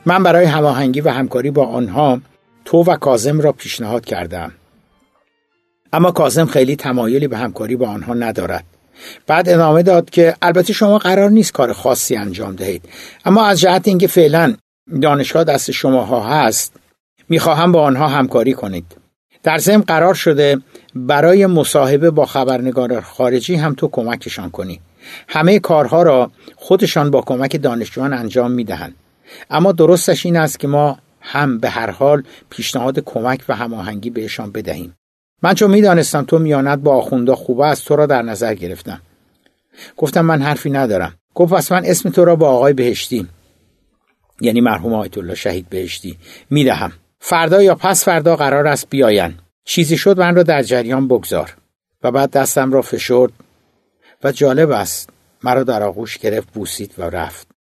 من 0.07 0.23
برای 0.23 0.45
هماهنگی 0.45 1.01
و 1.01 1.11
همکاری 1.11 1.51
با 1.51 1.67
آنها 1.67 2.21
تو 2.65 2.83
و 2.83 2.97
کازم 2.97 3.41
را 3.41 3.53
پیشنهاد 3.53 4.05
کردم. 4.05 4.53
اما 5.93 6.13
کازم 6.13 6.47
خیلی 6.47 6.77
تمایلی 6.77 7.29
به 7.29 7.37
همکاری 7.39 7.77
با 7.77 7.89
آنها 7.89 8.15
ندارد. 8.15 8.65
بعد 9.27 9.49
ادامه 9.49 9.83
داد 9.83 10.11
که 10.11 10.37
البته 10.43 10.73
شما 10.73 10.99
قرار 10.99 11.31
نیست 11.31 11.53
کار 11.53 11.73
خاصی 11.73 12.17
انجام 12.17 12.57
دهید. 12.57 12.89
اما 13.25 13.47
از 13.47 13.61
جهت 13.61 13.89
اینکه 13.89 14.07
فعلا 14.07 14.55
دانشگاه 15.03 15.45
دست 15.45 15.71
شماها 15.71 16.29
هست 16.29 16.73
می‌خواهم 17.29 17.73
با 17.73 17.83
آنها 17.83 18.09
همکاری 18.09 18.53
کنید. 18.53 18.97
در 19.43 19.59
ضمن 19.59 19.83
قرار 19.83 20.15
شده 20.15 20.59
برای 20.95 21.47
مصاحبه 21.47 22.11
با 22.11 22.27
خبرنگار 22.27 23.01
خارجی 23.01 23.55
هم 23.55 23.75
تو 23.75 23.89
کمکشان 23.89 24.51
کنی. 24.51 24.81
همه 25.29 25.59
کارها 25.59 26.03
را 26.03 26.31
خودشان 26.57 27.11
با 27.11 27.21
کمک 27.21 27.63
دانشجویان 27.63 28.13
انجام 28.13 28.51
می‌دهند. 28.51 28.95
اما 29.51 29.73
درستش 29.73 30.27
این 30.27 30.37
است 30.37 30.61
که 30.61 30.69
ما 30.69 30.99
هم 31.25 31.59
به 31.59 31.71
هر 31.71 31.91
حال 31.91 32.23
پیشنهاد 32.51 32.99
کمک 32.99 33.45
و 33.49 33.55
هماهنگی 33.57 34.11
بهشان 34.11 34.53
بدهیم. 34.53 34.97
من 35.43 35.55
چون 35.55 35.71
می‌دانستم 35.71 36.25
تو 36.25 36.39
میانت 36.39 36.79
با 36.79 36.97
آخوندا 36.97 37.35
خوبه 37.35 37.67
است 37.67 37.85
تو 37.85 37.97
را 37.97 38.07
در 38.07 38.23
نظر 38.23 38.55
گرفتم. 38.55 39.01
گفتم 39.97 40.21
من 40.21 40.43
حرفی 40.43 40.71
ندارم. 40.71 41.15
گفت 41.35 41.53
پس 41.53 41.73
من 41.73 41.85
اسم 41.85 42.11
تو 42.11 42.25
را 42.25 42.37
با 42.37 42.49
آقای 42.49 42.73
بهشتی 42.73 43.29
یعنی 44.41 44.61
مرحوم 44.61 44.95
آیت 44.95 45.19
الله 45.19 45.35
شهید 45.35 45.69
بهشتی 45.69 46.19
می‌دهم. 46.51 46.93
فردا 47.21 47.63
یا 47.63 47.75
پس 47.75 48.05
فردا 48.05 48.37
قرار 48.37 48.67
است 48.67 48.91
بیاین. 48.91 49.35
چیزی 49.65 49.97
شد 49.97 50.21
من 50.21 50.35
را 50.35 50.43
در 50.43 50.63
جریان 50.63 51.09
بگذار. 51.09 51.57
و 52.03 52.11
بعد 52.11 52.31
دستم 52.31 52.73
را 52.73 52.83
فشرد. 52.83 53.33
و 54.25 54.33
جالب 54.33 54.71
است 54.71 55.11
مرا 55.45 55.63
در 55.63 55.83
آغوش 55.83 56.19
گرفت 56.19 56.53
بوسید 56.53 56.95
و 56.99 57.03
رفت. 57.03 57.54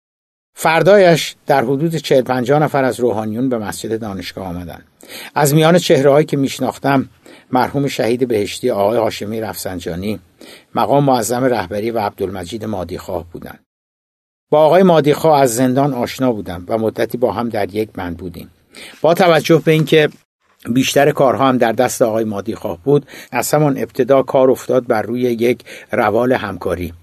فردایش 0.53 1.35
در 1.47 1.63
حدود 1.63 1.95
چهل 1.95 2.21
پنجاه 2.21 2.59
نفر 2.59 2.83
از 2.83 2.99
روحانیون 2.99 3.49
به 3.49 3.57
مسجد 3.57 3.99
دانشگاه 3.99 4.47
آمدند. 4.47 4.83
از 5.35 5.53
میان 5.53 5.77
چهرههایی 5.77 6.25
که 6.25 6.37
میشناختم 6.37 7.09
مرحوم 7.51 7.87
شهید 7.87 8.27
بهشتی 8.27 8.69
آقای 8.69 8.97
هاشمی 8.97 9.41
رفسنجانی 9.41 10.19
مقام 10.75 11.03
معظم 11.03 11.43
رهبری 11.43 11.91
و 11.91 11.99
عبدالمجید 11.99 12.65
مادیخواه 12.65 13.25
بودند. 13.31 13.59
با 14.49 14.59
آقای 14.59 14.83
مادیخواه 14.83 15.41
از 15.41 15.55
زندان 15.55 15.93
آشنا 15.93 16.31
بودم 16.31 16.65
و 16.67 16.77
مدتی 16.77 17.17
با 17.17 17.31
هم 17.31 17.49
در 17.49 17.75
یک 17.75 17.89
بند 17.91 18.17
بودیم. 18.17 18.49
با 19.01 19.13
توجه 19.13 19.61
به 19.65 19.71
اینکه 19.71 20.09
بیشتر 20.69 21.11
کارها 21.11 21.47
هم 21.47 21.57
در 21.57 21.71
دست 21.71 22.01
آقای 22.01 22.23
مادیخواه 22.23 22.77
بود 22.83 23.05
از 23.31 23.53
همان 23.53 23.77
ابتدا 23.77 24.23
کار 24.23 24.51
افتاد 24.51 24.87
بر 24.87 25.01
روی 25.01 25.21
یک 25.21 25.63
روال 25.91 26.33
همکاری. 26.33 26.93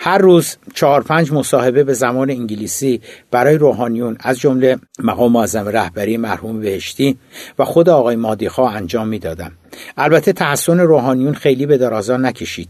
هر 0.00 0.18
روز 0.18 0.56
چهار 0.74 1.02
پنج 1.02 1.32
مصاحبه 1.32 1.84
به 1.84 1.94
زمان 1.94 2.30
انگلیسی 2.30 3.00
برای 3.30 3.58
روحانیون 3.58 4.16
از 4.20 4.38
جمله 4.38 4.78
مقام 4.98 5.32
معظم 5.32 5.68
رهبری 5.68 6.16
مرحوم 6.16 6.60
بهشتی 6.60 7.18
و 7.58 7.64
خود 7.64 7.88
آقای 7.88 8.16
مادیخا 8.16 8.68
انجام 8.68 9.08
می‌دادم. 9.08 9.52
البته 9.96 10.32
تحسن 10.32 10.80
روحانیون 10.80 11.34
خیلی 11.34 11.66
به 11.66 11.78
درازا 11.78 12.16
نکشید 12.16 12.68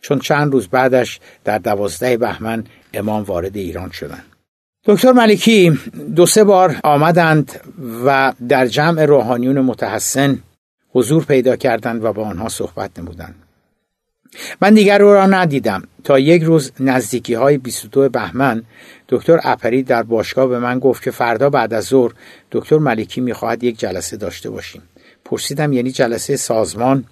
چون 0.00 0.18
چند 0.18 0.52
روز 0.52 0.68
بعدش 0.68 1.20
در 1.44 1.58
دوازده 1.58 2.16
بهمن 2.16 2.64
امام 2.94 3.22
وارد 3.22 3.56
ایران 3.56 3.90
شدند. 3.90 4.24
دکتر 4.84 5.12
ملکی 5.12 5.78
دو 6.16 6.26
سه 6.26 6.44
بار 6.44 6.76
آمدند 6.84 7.60
و 8.04 8.32
در 8.48 8.66
جمع 8.66 9.04
روحانیون 9.04 9.60
متحسن 9.60 10.38
حضور 10.92 11.24
پیدا 11.24 11.56
کردند 11.56 12.04
و 12.04 12.12
با 12.12 12.24
آنها 12.24 12.48
صحبت 12.48 12.98
نمودند. 12.98 13.34
من 14.60 14.74
دیگر 14.74 15.02
او 15.02 15.12
را 15.12 15.26
ندیدم. 15.26 15.82
تا 16.06 16.18
یک 16.18 16.42
روز 16.42 16.72
نزدیکی 16.80 17.34
های 17.34 17.58
22 17.58 18.08
بهمن 18.08 18.62
دکتر 19.08 19.40
اپری 19.42 19.82
در 19.82 20.02
باشگاه 20.02 20.46
به 20.46 20.58
من 20.58 20.78
گفت 20.78 21.02
که 21.02 21.10
فردا 21.10 21.50
بعد 21.50 21.74
از 21.74 21.84
ظهر 21.84 22.12
دکتر 22.52 22.78
ملکی 22.78 23.20
می‌خواهد 23.20 23.64
یک 23.64 23.78
جلسه 23.78 24.16
داشته 24.16 24.50
باشیم. 24.50 24.82
پرسیدم 25.24 25.72
یعنی 25.72 25.90
جلسه 25.90 26.36
سازمان؟ 26.36 27.04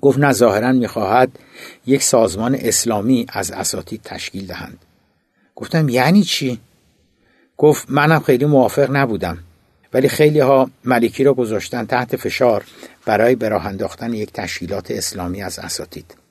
گفت 0.00 0.18
نه 0.18 0.32
ظاهرا 0.32 0.72
می‌خواهد 0.72 1.38
یک 1.86 2.02
سازمان 2.02 2.54
اسلامی 2.54 3.26
از 3.28 3.50
اساتید 3.50 4.00
تشکیل 4.04 4.46
دهند. 4.46 4.78
گفتم 5.56 5.88
یعنی 5.88 6.22
چی؟ 6.22 6.60
گفت 7.56 7.86
منم 7.88 8.20
خیلی 8.20 8.44
موافق 8.44 8.96
نبودم 8.96 9.38
ولی 9.92 10.08
خیلی 10.08 10.40
ها 10.40 10.70
ملکی 10.84 11.24
را 11.24 11.34
گذاشتن 11.34 11.86
تحت 11.86 12.16
فشار 12.16 12.64
برای 13.06 13.34
به 13.34 13.48
راه 13.48 13.66
انداختن 13.66 14.12
یک 14.12 14.32
تشکیلات 14.32 14.90
اسلامی 14.90 15.42
از 15.42 15.58
اساتید. 15.58 16.21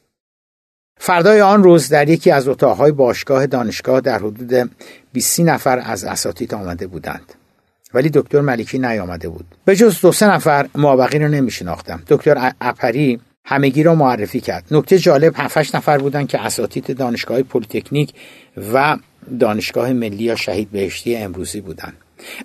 فردای 1.04 1.42
آن 1.42 1.64
روز 1.64 1.90
در 1.90 2.10
یکی 2.10 2.32
از 2.32 2.48
اتاقهای 2.48 2.92
باشگاه 2.92 3.46
دانشگاه 3.46 4.02
در 4.02 4.18
حدود 4.18 4.72
20 5.14 5.40
نفر 5.40 5.80
از 5.86 6.04
اساتید 6.04 6.54
آمده 6.54 6.88
بودند. 6.88 7.34
ولی 7.94 8.10
دکتر 8.14 8.42
ملکی 8.42 8.80
نیامده 8.80 9.30
بود. 9.30 9.46
به 9.66 9.76
جز 9.76 10.02
دو 10.02 10.12
سه 10.12 10.28
نفر 10.28 10.70
مابقی 10.76 11.20
را 11.20 11.28
نمیشناختم. 11.28 12.04
دکتر 12.08 12.52
اپری 12.62 13.20
همگی 13.46 13.84
را 13.84 13.96
معرفی 13.96 14.40
کرد. 14.40 14.64
نکته 14.72 15.00
جالب 15.00 15.34
7 15.36 15.76
نفر 15.76 15.98
بودند 15.98 16.28
که 16.28 16.46
اساتید 16.46 16.98
دانشگاه 16.98 17.42
پلیتکنیک 17.42 18.14
و 18.74 18.98
دانشگاه 19.40 19.94
ملی 19.94 20.24
یا 20.24 20.36
شهید 20.36 20.72
بهشتی 20.72 21.16
امروزی 21.16 21.62
بودند. 21.62 21.94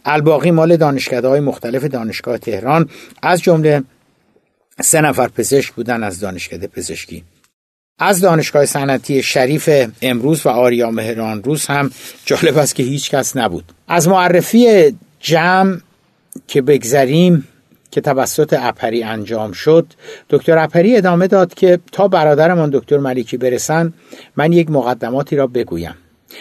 الباقی 0.05 0.51
مال 0.51 0.77
دانشکده 0.77 1.29
های 1.29 1.41
مختلف 1.41 1.85
دانشگاه 1.85 2.39
تهران 2.39 2.89
از 3.23 3.43
جمله 3.43 3.83
سه 4.81 5.01
نفر 5.01 5.29
پزشک 5.29 5.73
بودن 5.73 6.03
از 6.03 6.21
دانشکده 6.21 6.67
پزشکی. 6.67 7.25
از 7.99 8.21
دانشگاه 8.21 8.67
صنعتی 8.67 9.23
شریف 9.23 9.71
امروز 10.03 10.47
و 10.47 10.49
آریا 10.49 10.91
مهران 10.91 11.43
روز 11.43 11.67
هم 11.67 11.91
جالب 12.25 12.59
است 12.59 12.75
که 12.75 12.83
هیچ 12.83 13.11
کس 13.11 13.37
نبود. 13.37 13.65
از 13.89 14.09
معرفی 14.09 14.93
جمع 15.21 15.77
که 16.47 16.63
بگذریم 16.63 17.49
که 17.91 18.01
توسط 18.01 18.57
اپری 18.59 19.03
انجام 19.03 19.53
شد 19.53 19.87
دکتر 20.31 20.59
اپری 20.59 20.97
ادامه 20.97 21.27
داد 21.27 21.55
که 21.55 21.79
تا 21.93 22.09
برادرمان 22.09 22.71
دکتر 22.71 22.99
ملیکی 22.99 23.37
برسن 23.37 23.93
من 24.37 24.53
یک 24.53 24.71
مقدماتی 24.71 25.37
را 25.37 25.47
بگویم. 25.47 25.95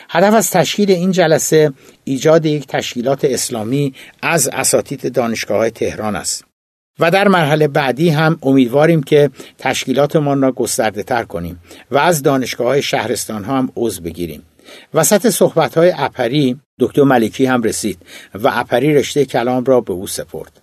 هدف 0.09 0.33
از 0.33 0.51
تشکیل 0.51 0.91
این 0.91 1.11
جلسه 1.11 1.73
ایجاد 2.03 2.45
یک 2.45 2.67
تشکیلات 2.67 3.25
اسلامی 3.25 3.93
از 4.21 4.47
اساتید 4.47 5.13
دانشگاه 5.13 5.69
تهران 5.69 6.15
است. 6.15 6.54
و 6.99 7.11
در 7.11 7.27
مرحله 7.27 7.67
بعدی 7.67 8.09
هم 8.09 8.39
امیدواریم 8.43 9.03
که 9.03 9.29
تشکیلاتمان 9.57 10.41
را 10.41 10.51
گسترده 10.51 11.03
تر 11.03 11.23
کنیم 11.23 11.59
و 11.91 11.97
از 11.97 12.23
دانشگاه 12.23 12.67
های 12.67 12.81
شهرستان 12.81 13.43
ها 13.43 13.57
هم 13.57 13.71
عضو 13.75 14.01
بگیریم. 14.01 14.41
وسط 14.93 15.29
صحبت 15.29 15.77
های 15.77 15.93
اپری 15.97 16.59
دکتر 16.79 17.03
ملکی 17.03 17.45
هم 17.45 17.63
رسید 17.63 17.97
و 18.35 18.51
اپری 18.53 18.93
رشته 18.93 19.25
کلام 19.25 19.63
را 19.63 19.81
به 19.81 19.93
او 19.93 20.07
سپرد. 20.07 20.61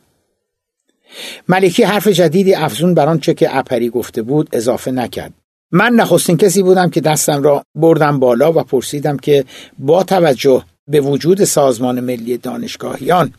ملکی 1.49 1.83
حرف 1.83 2.09
جدیدی 2.09 2.55
افزون 2.55 2.95
بر 2.95 3.09
آنچه 3.09 3.35
که 3.35 3.57
اپری 3.57 3.91
گفته 3.91 4.23
بود 4.23 4.49
اضافه 4.53 4.91
نکرد. 4.91 5.33
من 5.73 5.93
نخستین 5.93 6.37
کسی 6.37 6.63
بودم 6.63 6.91
که 6.91 7.01
دستم 7.01 7.43
را 7.43 7.65
بردم 7.75 8.19
بالا 8.19 8.53
و 8.53 8.63
پرسیدم 8.63 9.17
که 9.17 9.45
با 9.79 10.03
توجه 10.03 10.63
به 10.89 11.01
وجود 11.01 11.45
سازمان 11.45 12.01
ملی 12.01 12.37
دانشگاهیان 12.37 13.33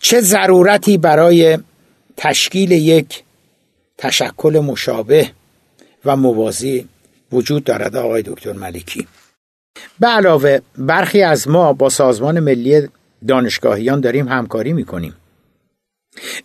چه 0.00 0.20
ضرورتی 0.20 0.98
برای 0.98 1.58
تشکیل 2.16 2.72
یک 2.72 3.22
تشکل 3.98 4.62
مشابه 4.64 5.30
و 6.04 6.16
موازی 6.16 6.88
وجود 7.32 7.64
دارد 7.64 7.96
آقای 7.96 8.22
دکتر 8.22 8.52
ملکی. 8.52 9.06
به 10.00 10.06
علاوه 10.06 10.58
برخی 10.78 11.22
از 11.22 11.48
ما 11.48 11.72
با 11.72 11.88
سازمان 11.88 12.40
ملی 12.40 12.88
دانشگاهیان 13.28 14.00
داریم 14.00 14.28
همکاری 14.28 14.72
می‌کنیم. 14.72 15.14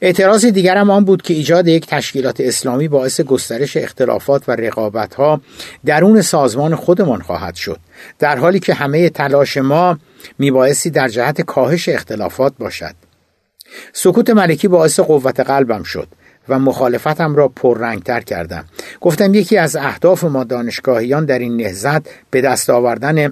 اعتراض 0.02 0.46
دیگرم 0.46 0.90
آن 0.90 1.06
بود 1.06 1.22
که 1.22 1.34
ایجاد 1.34 1.68
یک 1.68 1.86
تشکیلات 1.86 2.42
اسلامی 2.42 2.88
باعث 2.88 3.22
گسترش 3.22 3.78
اختلافات 3.78 4.50
و 4.50 4.52
رقابتها 4.52 5.42
درون 5.86 6.22
سازمان 6.22 6.76
خودمان 6.76 7.22
خواهد 7.22 7.56
شد 7.56 7.80
در 8.20 8.38
حالی 8.38 8.60
که 8.60 8.74
همه 8.74 9.10
تلاش 9.10 9.58
ما 9.58 10.00
میبایستی 10.40 10.90
در 10.90 11.08
جهت 11.08 11.42
کاهش 11.42 11.90
اختلافات 11.90 12.54
باشد. 12.60 13.07
سکوت 13.94 14.30
ملکی 14.30 14.68
باعث 14.68 15.00
قوت 15.00 15.40
قلبم 15.40 15.84
شد 15.84 16.08
و 16.50 16.60
مخالفتم 16.60 17.36
را 17.36 17.48
پررنگتر 17.48 18.22
کردم. 18.22 18.66
گفتم 19.02 19.34
یکی 19.34 19.58
از 19.58 19.76
اهداف 19.76 20.24
ما 20.24 20.44
دانشگاهیان 20.44 21.26
در 21.26 21.40
این 21.40 21.58
نهزت 21.58 22.10
به 22.32 22.42
دست 22.42 22.70
آوردن 22.70 23.32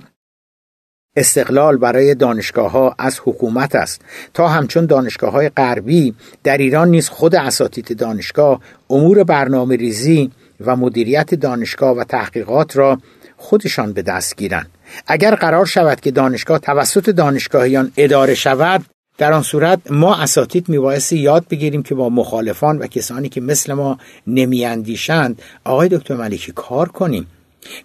استقلال 1.16 1.78
برای 1.78 2.16
دانشگاه 2.16 2.72
ها 2.72 2.96
از 3.00 3.20
حکومت 3.24 3.76
است. 3.76 4.02
تا 4.34 4.48
همچون 4.48 4.86
دانشگاه 4.86 5.32
های 5.32 5.50
غربی 5.50 6.16
در 6.44 6.58
ایران 6.58 6.90
نیز 6.90 7.10
خود 7.10 7.36
اساتید 7.36 7.98
دانشگاه 7.98 8.60
امور 8.90 9.24
برنامه 9.24 9.76
ریزی 9.76 10.32
و 10.66 10.76
مدیریت 10.76 11.36
دانشگاه 11.36 11.98
و 11.98 12.04
تحقیقات 12.04 12.78
را 12.78 12.98
خودشان 13.38 13.94
به 13.94 14.02
دست 14.02 14.36
گیرند. 14.36 14.70
اگر 15.08 15.36
قرار 15.36 15.66
شود 15.66 16.00
که 16.00 16.12
دانشگاه 16.12 16.60
توسط 16.60 17.10
دانشگاهیان 17.10 17.92
اداره 17.98 18.34
شود 18.34 18.86
در 19.18 19.34
آن 19.34 19.44
صورت 19.44 19.80
ما 19.92 20.16
اساتید 20.16 20.70
میبایستی 20.70 21.18
یاد 21.18 21.48
بگیریم 21.48 21.84
که 21.84 21.96
با 21.96 22.10
مخالفان 22.10 22.78
و 22.78 22.88
کسانی 22.88 23.30
که 23.30 23.42
مثل 23.42 23.74
ما 23.74 23.98
نمیاندیشند 24.28 25.42
آقای 25.64 25.90
دکتر 25.90 26.16
ملکی 26.16 26.52
کار 26.52 26.90
کنیم. 26.90 27.28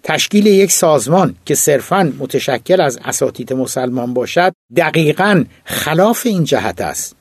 تشکیل 0.03 0.45
یک 0.45 0.71
سازمان 0.71 1.35
که 1.45 1.55
صرفا 1.55 2.13
متشکل 2.19 2.81
از 2.81 2.99
اساتید 3.05 3.53
مسلمان 3.53 4.13
باشد 4.13 4.53
دقیقا 4.75 5.43
خلاف 5.65 6.25
این 6.25 6.43
جهت 6.43 6.81
است. 6.81 7.15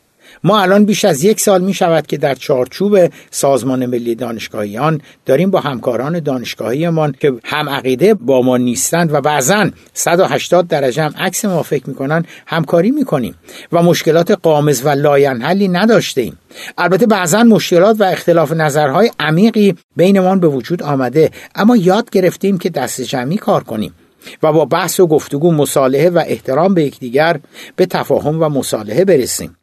ما 0.44 0.60
الان 0.60 0.84
بیش 0.84 1.04
از 1.04 1.24
یک 1.24 1.40
سال 1.40 1.62
می 1.62 1.74
شود 1.74 2.06
که 2.06 2.16
در 2.16 2.34
چارچوب 2.34 2.98
سازمان 3.30 3.86
ملی 3.86 4.14
دانشگاهیان 4.14 5.00
داریم 5.26 5.50
با 5.50 5.60
همکاران 5.60 6.20
دانشگاهیمان 6.20 7.14
که 7.20 7.32
هم 7.44 7.68
عقیده 7.68 8.14
با 8.14 8.42
ما 8.42 8.56
نیستند 8.56 9.14
و 9.14 9.20
بعضا 9.20 9.70
180 9.92 10.68
درجه 10.68 11.02
هم 11.02 11.14
عکس 11.18 11.44
ما 11.44 11.62
فکر 11.62 11.88
می‌کنن 11.88 12.24
همکاری 12.46 12.90
می‌کنیم 12.90 13.34
و 13.72 13.82
مشکلات 13.82 14.30
غامض 14.30 14.82
و 14.84 14.88
لاینحلی 14.88 15.68
نداشته 15.68 16.20
ایم 16.20 16.38
البته 16.78 17.06
بعضا 17.06 17.42
مشکلات 17.42 18.00
و 18.00 18.04
اختلاف 18.04 18.52
نظرهای 18.52 19.10
عمیقی 19.20 19.74
بینمان 19.96 20.40
به 20.40 20.48
وجود 20.48 20.82
آمده 20.82 21.30
اما 21.54 21.76
یاد 21.76 22.10
گرفتیم 22.10 22.58
که 22.58 22.70
دست 22.70 23.00
جمعی 23.00 23.36
کار 23.36 23.64
کنیم 23.64 23.94
و 24.42 24.52
با 24.52 24.64
بحث 24.64 25.00
و 25.00 25.06
گفتگو 25.06 25.52
مصالحه 25.52 26.10
و 26.10 26.22
احترام 26.26 26.74
به 26.74 26.84
یکدیگر 26.84 27.40
به 27.76 27.86
تفاهم 27.86 28.42
و 28.42 28.48
مصالحه 28.48 29.04
برسیم. 29.04 29.56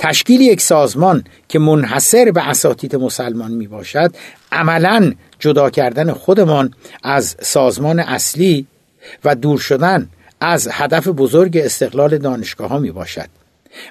تشکیل 0.00 0.40
یک 0.40 0.60
سازمان 0.60 1.24
که 1.48 1.58
منحصر 1.58 2.30
به 2.30 2.48
اساتید 2.48 2.96
مسلمان 2.96 3.50
می 3.50 3.66
باشد 3.66 4.14
عملا 4.52 5.12
جدا 5.38 5.70
کردن 5.70 6.12
خودمان 6.12 6.74
از 7.02 7.36
سازمان 7.40 7.98
اصلی 7.98 8.66
و 9.24 9.34
دور 9.34 9.58
شدن 9.58 10.08
از 10.40 10.68
هدف 10.72 11.08
بزرگ 11.08 11.56
استقلال 11.56 12.18
دانشگاه 12.18 12.68
ها 12.68 12.78
می 12.78 12.90
باشد 12.90 13.28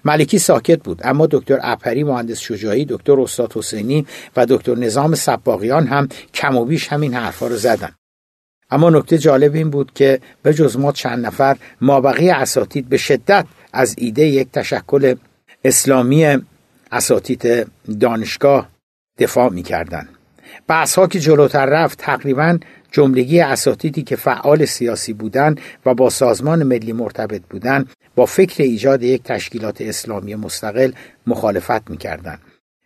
ملکی 0.06 0.40
ساکت 0.40 0.84
بود 0.84 1.02
اما 1.04 1.28
دکتر 1.32 1.60
اپری 1.62 2.04
مهندس 2.04 2.40
شجاعی 2.40 2.86
دکتر 2.86 3.22
استاد 3.22 3.54
حسینی 3.54 4.06
و 4.36 4.46
دکتر 4.46 4.76
نظام 4.76 5.16
سباقیان 5.16 5.88
هم 5.88 6.10
کم 6.34 6.58
و 6.58 6.66
بیش 6.66 6.88
همین 6.88 7.14
حرفا 7.14 7.48
رو 7.48 7.56
زدن. 7.56 7.92
اما 8.72 8.90
نکته 8.90 9.18
جالب 9.18 9.56
این 9.56 9.70
بود 9.70 9.92
که 9.96 10.20
به 10.44 10.54
جز 10.54 10.78
ما 10.78 10.92
چند 10.92 11.26
نفر 11.26 11.58
مابقی 11.82 12.30
اساتید 12.30 12.90
به 12.90 12.98
شدت 12.98 13.46
از 13.74 13.96
ایده 13.98 14.26
یک 14.26 14.48
تشکل 14.52 15.16
اسلامی 15.64 16.38
اساتید 16.92 17.68
دانشگاه 18.00 18.70
دفاع 19.18 19.50
می 19.50 19.64
کردن. 19.64 20.10
بحث 20.68 20.96
ها 20.96 21.08
که 21.08 21.20
جلوتر 21.20 21.66
رفت 21.66 21.98
تقریبا 21.98 22.58
جملگی 22.92 23.40
اساتیدی 23.40 24.04
که 24.04 24.16
فعال 24.16 24.66
سیاسی 24.66 25.14
بودند 25.14 25.62
و 25.86 25.94
با 25.94 26.10
سازمان 26.10 26.64
ملی 26.64 26.94
مرتبط 26.94 27.42
بودند 27.50 27.90
با 28.16 28.26
فکر 28.26 28.64
ایجاد 28.64 29.04
یک 29.04 29.24
تشکیلات 29.24 29.82
اسلامی 29.82 30.36
مستقل 30.36 30.92
مخالفت 31.28 31.90
می‌کردند 31.90 32.40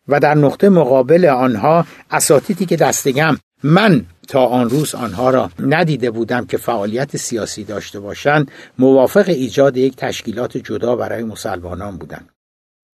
و 0.08 0.20
در 0.20 0.36
نقطه 0.36 0.70
مقابل 0.70 1.26
آنها 1.26 1.86
اساتیدی 2.12 2.66
که 2.66 2.76
دستگم 2.76 3.38
من 3.64 4.06
تا 4.28 4.46
آن 4.46 4.70
روز 4.70 4.96
آنها 4.96 5.30
را 5.30 5.52
ندیده 5.60 6.12
بودم 6.12 6.46
که 6.46 6.58
فعالیت 6.58 7.18
سیاسی 7.18 7.64
داشته 7.64 8.00
باشند 8.00 8.52
موافق 8.80 9.30
ایجاد 9.30 9.78
یک 9.78 9.96
تشکیلات 9.96 10.58
جدا 10.58 10.96
برای 10.96 11.24
مسلمانان 11.24 11.98
بودند 11.98 12.33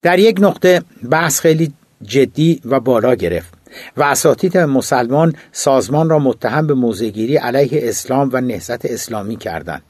در 0.02 0.20
یک 0.20 0.38
نقطه 0.40 0.82
بحث 1.10 1.40
خیلی 1.40 1.74
جدی 2.02 2.62
و 2.66 2.80
بالا 2.80 3.16
گرفت 3.16 3.54
و 3.98 4.04
اساتید 4.04 4.58
مسلمان 4.58 5.36
سازمان 5.52 6.10
را 6.10 6.20
متهم 6.20 6.68
به 6.68 6.74
موزگیری 6.74 7.38
علیه 7.38 7.80
اسلام 7.84 8.30
و 8.34 8.42
نهضت 8.42 8.86
اسلامی 8.86 9.36
کردند. 9.36 9.82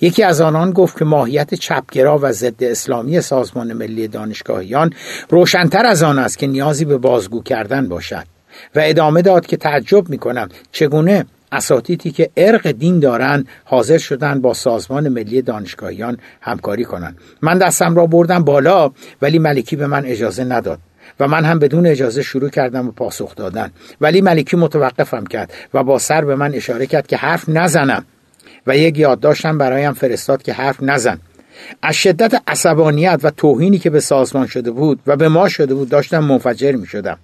یکی 0.00 0.22
از 0.22 0.40
آنان 0.40 0.70
گفت 0.70 0.98
که 0.98 1.04
ماهیت 1.04 1.54
چپگرا 1.54 2.18
و 2.22 2.32
ضد 2.32 2.64
اسلامی 2.64 3.20
سازمان 3.20 3.72
ملی 3.72 4.08
دانشگاهیان 4.08 4.92
روشنتر 5.28 5.86
از 5.86 6.02
آن 6.02 6.18
است 6.18 6.38
که 6.38 6.46
نیازی 6.46 6.84
به 6.84 6.98
بازگو 6.98 7.42
کردن 7.42 7.88
باشد 7.88 8.26
و 8.74 8.80
ادامه 8.84 9.22
داد 9.22 9.46
که 9.46 9.56
تعجب 9.56 10.08
می 10.08 10.18
کنم 10.18 10.48
چگونه 10.72 11.26
اساتیدی 11.52 12.10
که 12.10 12.30
ارق 12.36 12.70
دین 12.70 13.00
دارند 13.00 13.48
حاضر 13.64 13.98
شدند 13.98 14.42
با 14.42 14.54
سازمان 14.54 15.08
ملی 15.08 15.42
دانشگاهیان 15.42 16.18
همکاری 16.40 16.84
کنند 16.84 17.18
من 17.42 17.58
دستم 17.58 17.96
را 17.96 18.06
بردم 18.06 18.44
بالا 18.44 18.92
ولی 19.22 19.38
ملکی 19.38 19.76
به 19.76 19.86
من 19.86 20.04
اجازه 20.06 20.44
نداد. 20.44 20.78
و 21.20 21.28
من 21.28 21.44
هم 21.44 21.58
بدون 21.58 21.86
اجازه 21.86 22.22
شروع 22.22 22.48
کردم 22.48 22.86
به 22.86 22.92
پاسخ 22.92 23.34
دادن. 23.34 23.70
ولی 24.00 24.20
ملکی 24.20 24.56
متوقفم 24.56 25.26
کرد 25.26 25.52
و 25.74 25.84
با 25.84 25.98
سر 25.98 26.24
به 26.24 26.36
من 26.36 26.54
اشاره 26.54 26.86
کرد 26.86 27.06
که 27.06 27.16
حرف 27.16 27.48
نزنم. 27.48 28.04
و 28.66 28.76
یک 28.76 28.98
یادداشتم 28.98 29.58
برایم 29.58 29.92
فرستاد 29.92 30.42
که 30.42 30.52
حرف 30.52 30.76
نزن. 30.82 31.18
از 31.82 31.94
شدت 31.94 32.42
عصبانیت 32.46 33.20
و 33.22 33.30
توهینی 33.30 33.78
که 33.78 33.90
به 33.90 34.00
سازمان 34.00 34.46
شده 34.46 34.70
بود 34.70 35.00
و 35.06 35.16
به 35.16 35.28
ما 35.28 35.48
شده 35.48 35.74
بود 35.74 35.88
داشتم 35.88 36.18
منفجر 36.24 36.72
می 36.72 36.86
شدم 36.86 37.18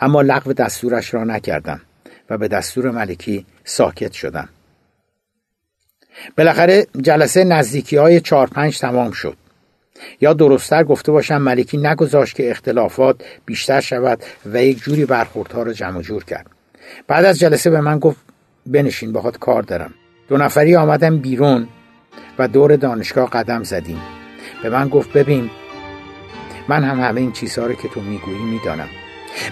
اما 0.00 0.22
لغو 0.22 0.52
دستورش 0.52 1.14
را 1.14 1.24
نکردم. 1.24 1.80
و 2.30 2.38
به 2.38 2.48
دستور 2.48 2.90
ملکی 2.90 3.46
ساکت 3.64 4.12
شدم. 4.12 4.48
بالاخره 6.36 6.86
جلسه 7.00 7.44
نزدیکی 7.44 7.96
های 7.96 8.20
چار 8.20 8.46
پنج 8.46 8.78
تمام 8.78 9.10
شد. 9.10 9.36
یا 10.20 10.32
درستتر 10.32 10.84
گفته 10.84 11.12
باشم 11.12 11.42
ملکی 11.42 11.76
نگذاشت 11.76 12.36
که 12.36 12.50
اختلافات 12.50 13.16
بیشتر 13.44 13.80
شود 13.80 14.22
و 14.46 14.62
یک 14.62 14.78
جوری 14.78 15.04
برخوردها 15.04 15.62
را 15.62 15.72
جمع 15.72 16.02
جور 16.02 16.24
کرد. 16.24 16.50
بعد 17.06 17.24
از 17.24 17.38
جلسه 17.38 17.70
به 17.70 17.80
من 17.80 17.98
گفت 17.98 18.20
بنشین 18.66 19.12
باهات 19.12 19.38
کار 19.38 19.62
دارم. 19.62 19.94
دو 20.28 20.36
نفری 20.36 20.76
آمدم 20.76 21.18
بیرون 21.18 21.68
و 22.38 22.48
دور 22.48 22.76
دانشگاه 22.76 23.30
قدم 23.30 23.62
زدیم. 23.62 24.00
به 24.62 24.70
من 24.70 24.88
گفت 24.88 25.12
ببین 25.12 25.50
من 26.68 26.84
هم 26.84 27.00
همه 27.00 27.20
این 27.20 27.32
چیزها 27.32 27.66
رو 27.66 27.74
که 27.74 27.88
تو 27.88 28.00
می‌گویی 28.00 28.42
می‌دانم. 28.42 28.88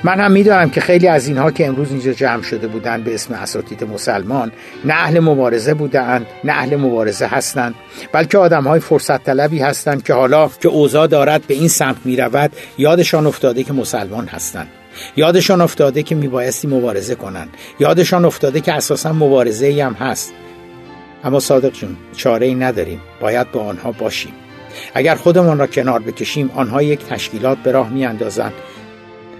من 0.04 0.20
هم 0.20 0.32
می‌دانم 0.32 0.70
که 0.70 0.80
خیلی 0.80 1.08
از 1.08 1.26
اینها 1.26 1.50
که 1.50 1.66
امروز 1.66 1.90
اینجا 1.90 2.12
جمع 2.12 2.42
شده 2.42 2.66
بودند 2.66 3.04
به 3.04 3.14
اسم 3.14 3.34
اساتید 3.34 3.84
مسلمان 3.84 4.52
نه 4.84 4.94
اهل 4.94 5.20
مبارزه 5.20 5.74
بودند 5.74 6.26
نه 6.44 6.52
اهل 6.52 6.76
مبارزه 6.76 7.26
هستند 7.26 7.74
بلکه 8.12 8.38
آدم 8.38 8.64
های 8.64 8.80
فرصت 8.80 9.24
طلبی 9.24 9.58
هستند 9.58 10.02
که 10.02 10.14
حالا 10.14 10.50
که 10.60 10.68
اوضاع 10.68 11.06
دارد 11.06 11.46
به 11.46 11.54
این 11.54 11.68
سمت 11.68 11.96
می 12.04 12.16
رود 12.16 12.52
یادشان 12.78 13.26
افتاده 13.26 13.62
که 13.62 13.72
مسلمان 13.72 14.26
هستند. 14.26 14.68
یادشان 15.16 15.60
افتاده 15.60 16.02
که 16.02 16.14
میبایستی 16.14 16.68
مبارزه 16.68 17.14
کنند. 17.14 17.48
یادشان 17.80 18.24
افتاده 18.24 18.60
که 18.60 18.72
اساسا 18.72 19.12
مبارزه 19.12 19.66
ای 19.66 19.80
هم 19.80 19.92
هست. 19.92 20.32
اما 21.24 21.40
صادق 21.40 21.72
جون 21.72 21.96
چاره 22.16 22.46
ای 22.46 22.54
نداریم. 22.54 23.00
باید 23.20 23.52
با 23.52 23.60
آنها 23.60 23.92
باشیم. 23.92 24.32
اگر 24.94 25.14
خودمان 25.14 25.58
را 25.58 25.66
کنار 25.66 26.00
بکشیم 26.00 26.50
آنها 26.54 26.82
یک 26.82 27.06
تشکیلات 27.06 27.58
به 27.58 27.72
راه 27.72 27.90
میاندازند. 27.90 28.52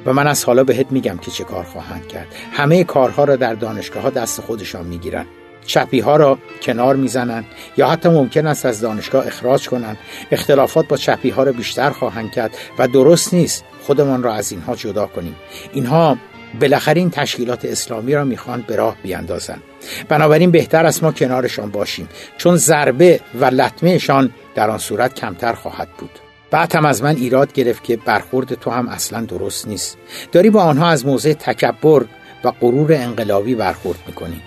و 0.07 0.13
من 0.13 0.27
از 0.27 0.45
حالا 0.45 0.65
بهت 0.65 0.87
میگم 0.93 1.19
که 1.19 1.31
چه 1.31 1.45
کار 1.45 1.65
خواهند 1.65 2.09
کرد. 2.09 2.27
همه 2.53 2.85
کارها 2.85 3.25
را 3.25 3.37
در 3.37 3.55
دانشگاه 3.55 4.03
ها 4.03 4.11
دست 4.11 4.41
خودشان 4.41 4.87
می‌گیرند. 4.87 5.27
چپی 5.67 6.01
ها 6.01 6.17
را 6.17 6.39
کنار 6.63 6.97
می‌زنند 6.97 7.45
یا 7.77 7.89
حتی 7.89 8.09
ممکن 8.09 8.47
است 8.47 8.67
از 8.67 8.81
دانشگاه 8.81 9.27
اخراج 9.27 9.69
کنند. 9.69 9.99
اختلافات 10.31 10.89
با 10.89 10.97
چپی 10.97 11.31
ها 11.31 11.43
را 11.43 11.53
بیشتر 11.53 11.91
خواهند 11.91 12.33
کرد 12.33 12.57
و 12.79 12.89
درست 12.89 13.35
نیست 13.35 13.65
خودمان 13.83 14.23
را 14.23 14.35
از 14.35 14.53
اینها 14.53 14.77
جدا 14.77 15.07
کنیم. 15.07 15.37
اینها 15.73 16.19
بالاخره 16.61 17.01
این 17.01 17.11
تشکیلات 17.11 17.65
اسلامی 17.65 18.15
را 18.15 18.25
می‌خواند 18.25 18.67
به 18.67 18.77
راه 18.77 18.97
بیاندازند. 19.03 19.63
بنابراین 20.09 20.51
بهتر 20.51 20.87
است 20.87 21.03
ما 21.03 21.13
کنارشان 21.13 21.71
باشیم 21.71 22.09
چون 22.37 22.57
ضربه 22.57 23.21
و 23.41 23.45
لطمهشان 23.45 24.31
در 24.55 24.71
آن 24.71 24.79
صورت 24.79 25.15
کمتر 25.15 25.53
خواهد 25.53 25.89
بود. 25.99 26.24
بعد 26.55 26.77
هم 26.77 26.85
از 26.85 27.03
من 27.03 27.17
ایراد 27.17 27.53
گرفت 27.53 27.85
که 27.85 27.97
برخورد 27.97 28.55
تو 28.55 28.71
هم 28.71 28.89
اصلا 28.89 29.21
درست 29.21 29.69
نیست. 29.69 29.99
داری 30.33 30.51
با 30.51 30.63
آنها 30.63 30.89
از 30.89 31.07
موضع 31.07 31.33
تکبر 31.33 32.05
و 32.45 32.51
غرور 32.51 32.93
انقلابی 32.93 33.55
برخورد 33.55 33.99
می‌کنی. 34.07 34.43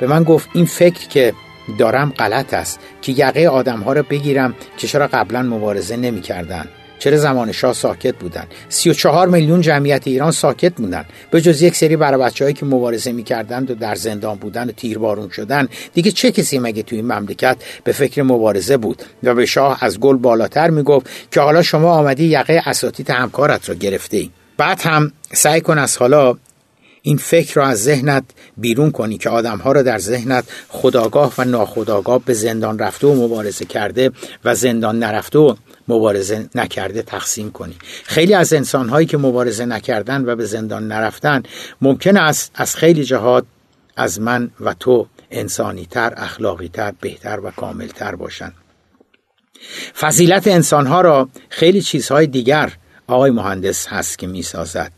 به 0.00 0.06
من 0.06 0.24
گفت 0.24 0.48
این 0.54 0.66
فکر 0.66 1.08
که 1.08 1.32
دارم 1.78 2.10
غلط 2.18 2.54
است 2.54 2.80
که 3.02 3.12
یقه 3.12 3.46
آدم 3.46 3.80
ها 3.80 3.92
را 3.92 4.02
بگیرم 4.02 4.54
که 4.76 4.86
چرا 4.86 5.06
قبلا 5.06 5.42
مبارزه 5.42 5.96
نمی‌کردند 5.96 6.68
چرا 6.98 7.16
زمان 7.16 7.52
شاه 7.52 7.72
ساکت 7.72 8.14
بودن؟ 8.14 8.44
34 8.68 9.28
میلیون 9.28 9.60
جمعیت 9.60 10.02
ایران 10.06 10.30
ساکت 10.30 10.74
بودن 10.74 11.04
به 11.30 11.40
جز 11.40 11.62
یک 11.62 11.76
سری 11.76 11.96
برای 11.96 12.20
بچههایی 12.20 12.54
که 12.54 12.66
مبارزه 12.66 13.12
می‌کردند 13.12 13.70
و 13.70 13.74
در 13.74 13.94
زندان 13.94 14.36
بودن 14.36 14.68
و 14.68 14.72
تیربارون 14.72 15.28
شدن 15.28 15.68
دیگه 15.94 16.10
چه 16.10 16.32
کسی 16.32 16.58
مگه 16.58 16.82
توی 16.82 16.98
این 16.98 17.12
مملکت 17.12 17.56
به 17.84 17.92
فکر 17.92 18.22
مبارزه 18.22 18.76
بود؟ 18.76 19.02
و 19.22 19.34
به 19.34 19.46
شاه 19.46 19.78
از 19.84 20.00
گل 20.00 20.16
بالاتر 20.16 20.70
می‌گفت 20.70 21.06
که 21.30 21.40
حالا 21.40 21.62
شما 21.62 21.90
آمدی 21.90 22.24
یقه 22.24 22.62
اساتید 22.66 23.10
همکارت 23.10 23.68
را 23.68 23.74
گرفته 23.74 24.16
ای. 24.16 24.30
بعد 24.56 24.80
هم 24.80 25.12
سعی 25.32 25.60
کن 25.60 25.78
از 25.78 25.96
حالا 25.96 26.36
این 27.02 27.16
فکر 27.16 27.54
را 27.54 27.66
از 27.66 27.82
ذهنت 27.82 28.24
بیرون 28.56 28.90
کنی 28.90 29.18
که 29.18 29.30
آدمها 29.30 29.72
را 29.72 29.82
در 29.82 29.98
ذهنت 29.98 30.44
خداگاه 30.68 31.34
و 31.38 31.44
ناخداگاه 31.44 32.24
به 32.24 32.32
زندان 32.34 32.78
رفته 32.78 33.06
و 33.06 33.24
مبارزه 33.24 33.64
کرده 33.64 34.10
و 34.44 34.54
زندان 34.54 34.98
نرفته 34.98 35.38
و 35.38 35.54
مبارزه 35.88 36.48
نکرده 36.54 37.02
تقسیم 37.02 37.50
کنی. 37.50 37.76
خیلی 38.04 38.34
از 38.34 38.52
انسانهایی 38.52 39.06
که 39.06 39.18
مبارزه 39.18 39.66
نکردن 39.66 40.24
و 40.24 40.36
به 40.36 40.44
زندان 40.44 40.88
نرفتن 40.88 41.42
ممکن 41.80 42.16
است 42.16 42.50
از 42.54 42.76
خیلی 42.76 43.04
جهات 43.04 43.44
از 43.96 44.20
من 44.20 44.50
و 44.60 44.74
تو 44.74 45.06
انسانی 45.30 45.86
تر 45.86 46.14
اخلاقی 46.16 46.68
تر 46.68 46.92
بهتر 47.00 47.40
و 47.40 47.50
کامل 47.50 47.86
تر 47.86 48.14
باشند 48.14 48.54
فضیلت 50.00 50.46
انسانها 50.46 51.00
را 51.00 51.28
خیلی 51.48 51.82
چیزهای 51.82 52.26
دیگر 52.26 52.72
آقای 53.06 53.30
مهندس 53.30 53.86
هست 53.86 54.18
که 54.18 54.26
می 54.26 54.42
سازد 54.42 54.92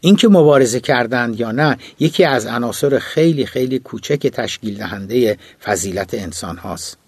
اینکه 0.00 0.28
مبارزه 0.28 0.80
کردند 0.80 1.40
یا 1.40 1.52
نه 1.52 1.78
یکی 1.98 2.24
از 2.24 2.46
عناصر 2.46 2.98
خیلی 2.98 3.46
خیلی 3.46 3.78
کوچک 3.78 4.26
تشکیل 4.26 4.78
دهنده 4.78 5.38
فضیلت 5.62 6.14
انسان 6.14 6.56
هاست 6.56 6.98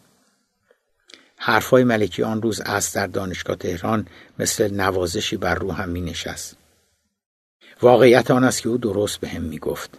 حرفای 1.42 1.84
ملکی 1.84 2.22
آن 2.22 2.42
روز 2.42 2.60
از 2.60 2.92
در 2.92 3.06
دانشگاه 3.06 3.56
تهران 3.56 4.06
مثل 4.38 4.74
نوازشی 4.74 5.36
بر 5.36 5.54
روحم 5.54 5.88
می 5.88 6.00
نشست. 6.00 6.56
واقعیت 7.82 8.30
آن 8.30 8.44
است 8.44 8.62
که 8.62 8.68
او 8.68 8.78
درست 8.78 9.20
به 9.20 9.28
هم 9.28 9.42
می 9.42 9.58
گفت. 9.58 9.98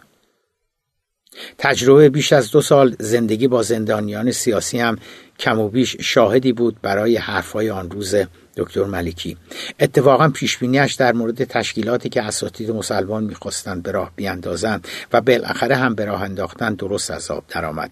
تجربه 1.58 2.08
بیش 2.08 2.32
از 2.32 2.50
دو 2.50 2.60
سال 2.60 2.96
زندگی 2.98 3.48
با 3.48 3.62
زندانیان 3.62 4.30
سیاسی 4.30 4.78
هم 4.78 4.98
کم 5.38 5.58
و 5.58 5.68
بیش 5.68 5.96
شاهدی 6.00 6.52
بود 6.52 6.76
برای 6.82 7.16
حرفهای 7.16 7.70
آن 7.70 7.90
روز 7.90 8.14
دکتر 8.56 8.84
ملکی 8.84 9.36
اتفاقا 9.80 10.28
پیشبینیش 10.28 10.94
در 10.94 11.12
مورد 11.12 11.44
تشکیلاتی 11.44 12.08
که 12.08 12.22
اساتید 12.22 12.70
مسلمان 12.70 13.24
می‌خواستند 13.24 13.82
به 13.82 13.90
راه 13.90 14.12
بیاندازند 14.16 14.88
و 15.12 15.20
بالاخره 15.20 15.76
هم 15.76 15.94
به 15.94 16.04
راه 16.04 16.22
انداختن 16.22 16.74
درست 16.74 17.10
از 17.10 17.30
آب 17.30 17.44
درآمد. 17.48 17.90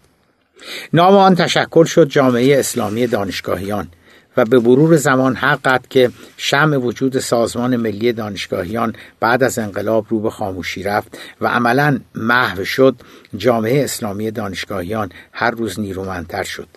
نام 0.93 1.17
آن 1.17 1.35
تشکل 1.35 1.85
شد 1.85 2.09
جامعه 2.09 2.59
اسلامی 2.59 3.07
دانشگاهیان. 3.07 3.89
و 4.37 4.45
به 4.45 4.59
مرور 4.59 4.97
زمان 4.97 5.37
حقت 5.37 5.91
که 5.91 6.11
شم 6.37 6.85
وجود 6.85 7.19
سازمان 7.19 7.77
ملی 7.77 8.13
دانشگاهیان 8.13 8.95
بعد 9.21 9.43
از 9.43 9.59
انقلاب 9.59 10.07
رو 10.09 10.21
به 10.21 10.31
خاموشی 10.31 10.83
رفت 10.83 11.19
و 11.41 11.47
عملا 11.47 12.01
محو 12.15 12.65
شد 12.65 12.97
جامعه 13.37 13.85
اسلامی 13.85 14.31
دانشگاهیان 14.31 15.13
هر 15.33 15.51
روز 15.51 15.81
نیرومندتر 15.81 16.43
شد. 16.43 16.69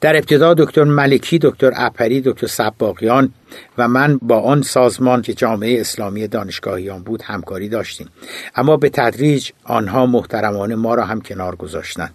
در 0.00 0.16
ابتدا 0.16 0.54
دکتر 0.54 0.84
ملکی، 0.84 1.38
دکتر 1.38 1.72
اپری، 1.76 2.20
دکتر 2.20 2.46
سباقیان 2.46 3.32
و 3.78 3.88
من 3.88 4.18
با 4.22 4.40
آن 4.40 4.62
سازمان 4.62 5.22
که 5.22 5.34
جامعه 5.34 5.80
اسلامی 5.80 6.28
دانشگاهیان 6.28 7.02
بود 7.02 7.22
همکاری 7.22 7.68
داشتیم. 7.68 8.08
اما 8.56 8.76
به 8.76 8.88
تدریج 8.88 9.50
آنها 9.64 10.06
محترمانه 10.06 10.74
ما 10.74 10.94
را 10.94 11.04
هم 11.04 11.20
کنار 11.20 11.56
گذاشتند 11.56 12.14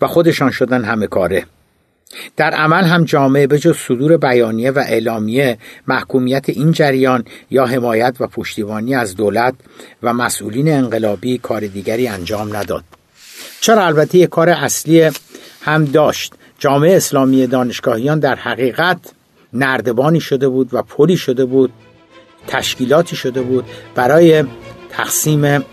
و 0.00 0.06
خودشان 0.06 0.50
شدن 0.50 0.84
همه 0.84 1.06
کاره. 1.06 1.46
در 2.36 2.50
عمل 2.50 2.84
هم 2.84 3.04
جامعه 3.04 3.46
به 3.46 3.58
جز 3.58 3.76
صدور 3.76 4.16
بیانیه 4.16 4.70
و 4.70 4.78
اعلامیه 4.78 5.58
محکومیت 5.86 6.48
این 6.48 6.72
جریان 6.72 7.24
یا 7.50 7.66
حمایت 7.66 8.16
و 8.20 8.26
پشتیبانی 8.26 8.94
از 8.94 9.16
دولت 9.16 9.54
و 10.02 10.14
مسئولین 10.14 10.72
انقلابی 10.72 11.38
کار 11.38 11.60
دیگری 11.60 12.08
انجام 12.08 12.56
نداد. 12.56 12.84
چرا 13.60 13.86
البته 13.86 14.18
یک 14.18 14.30
کار 14.30 14.48
اصلی 14.48 15.10
هم 15.62 15.84
داشت. 15.84 16.34
جامعه 16.58 16.96
اسلامی 16.96 17.46
دانشگاهیان 17.46 18.18
در 18.18 18.34
حقیقت 18.34 18.98
نردبانی 19.52 20.20
شده 20.20 20.48
بود 20.48 20.68
و 20.72 20.82
پلی 20.82 21.16
شده 21.16 21.44
بود 21.44 21.72
تشکیلاتی 22.46 23.16
شده 23.16 23.42
بود 23.42 23.64
برای 23.94 24.44
تقسیم 24.90 25.64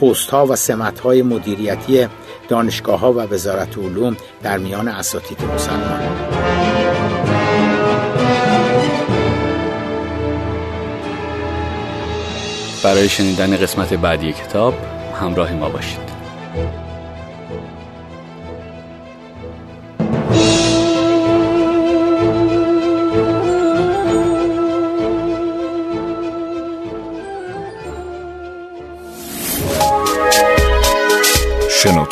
پست 0.00 0.30
ها 0.30 0.46
و 0.46 0.56
سمت 0.56 1.00
های 1.00 1.22
مدیریتی 1.22 2.08
دانشگاه 2.48 3.00
ها 3.00 3.12
و 3.12 3.16
وزارت 3.16 3.78
علوم 3.78 4.16
در 4.42 4.58
میان 4.58 4.88
اساتید 4.88 5.42
مسلمان. 5.42 6.00
برای 12.84 13.08
شنیدن 13.08 13.56
قسمت 13.56 13.94
بعدی 13.94 14.32
کتاب 14.32 14.74
همراه 15.20 15.52
ما 15.52 15.68
باشید. 15.68 16.08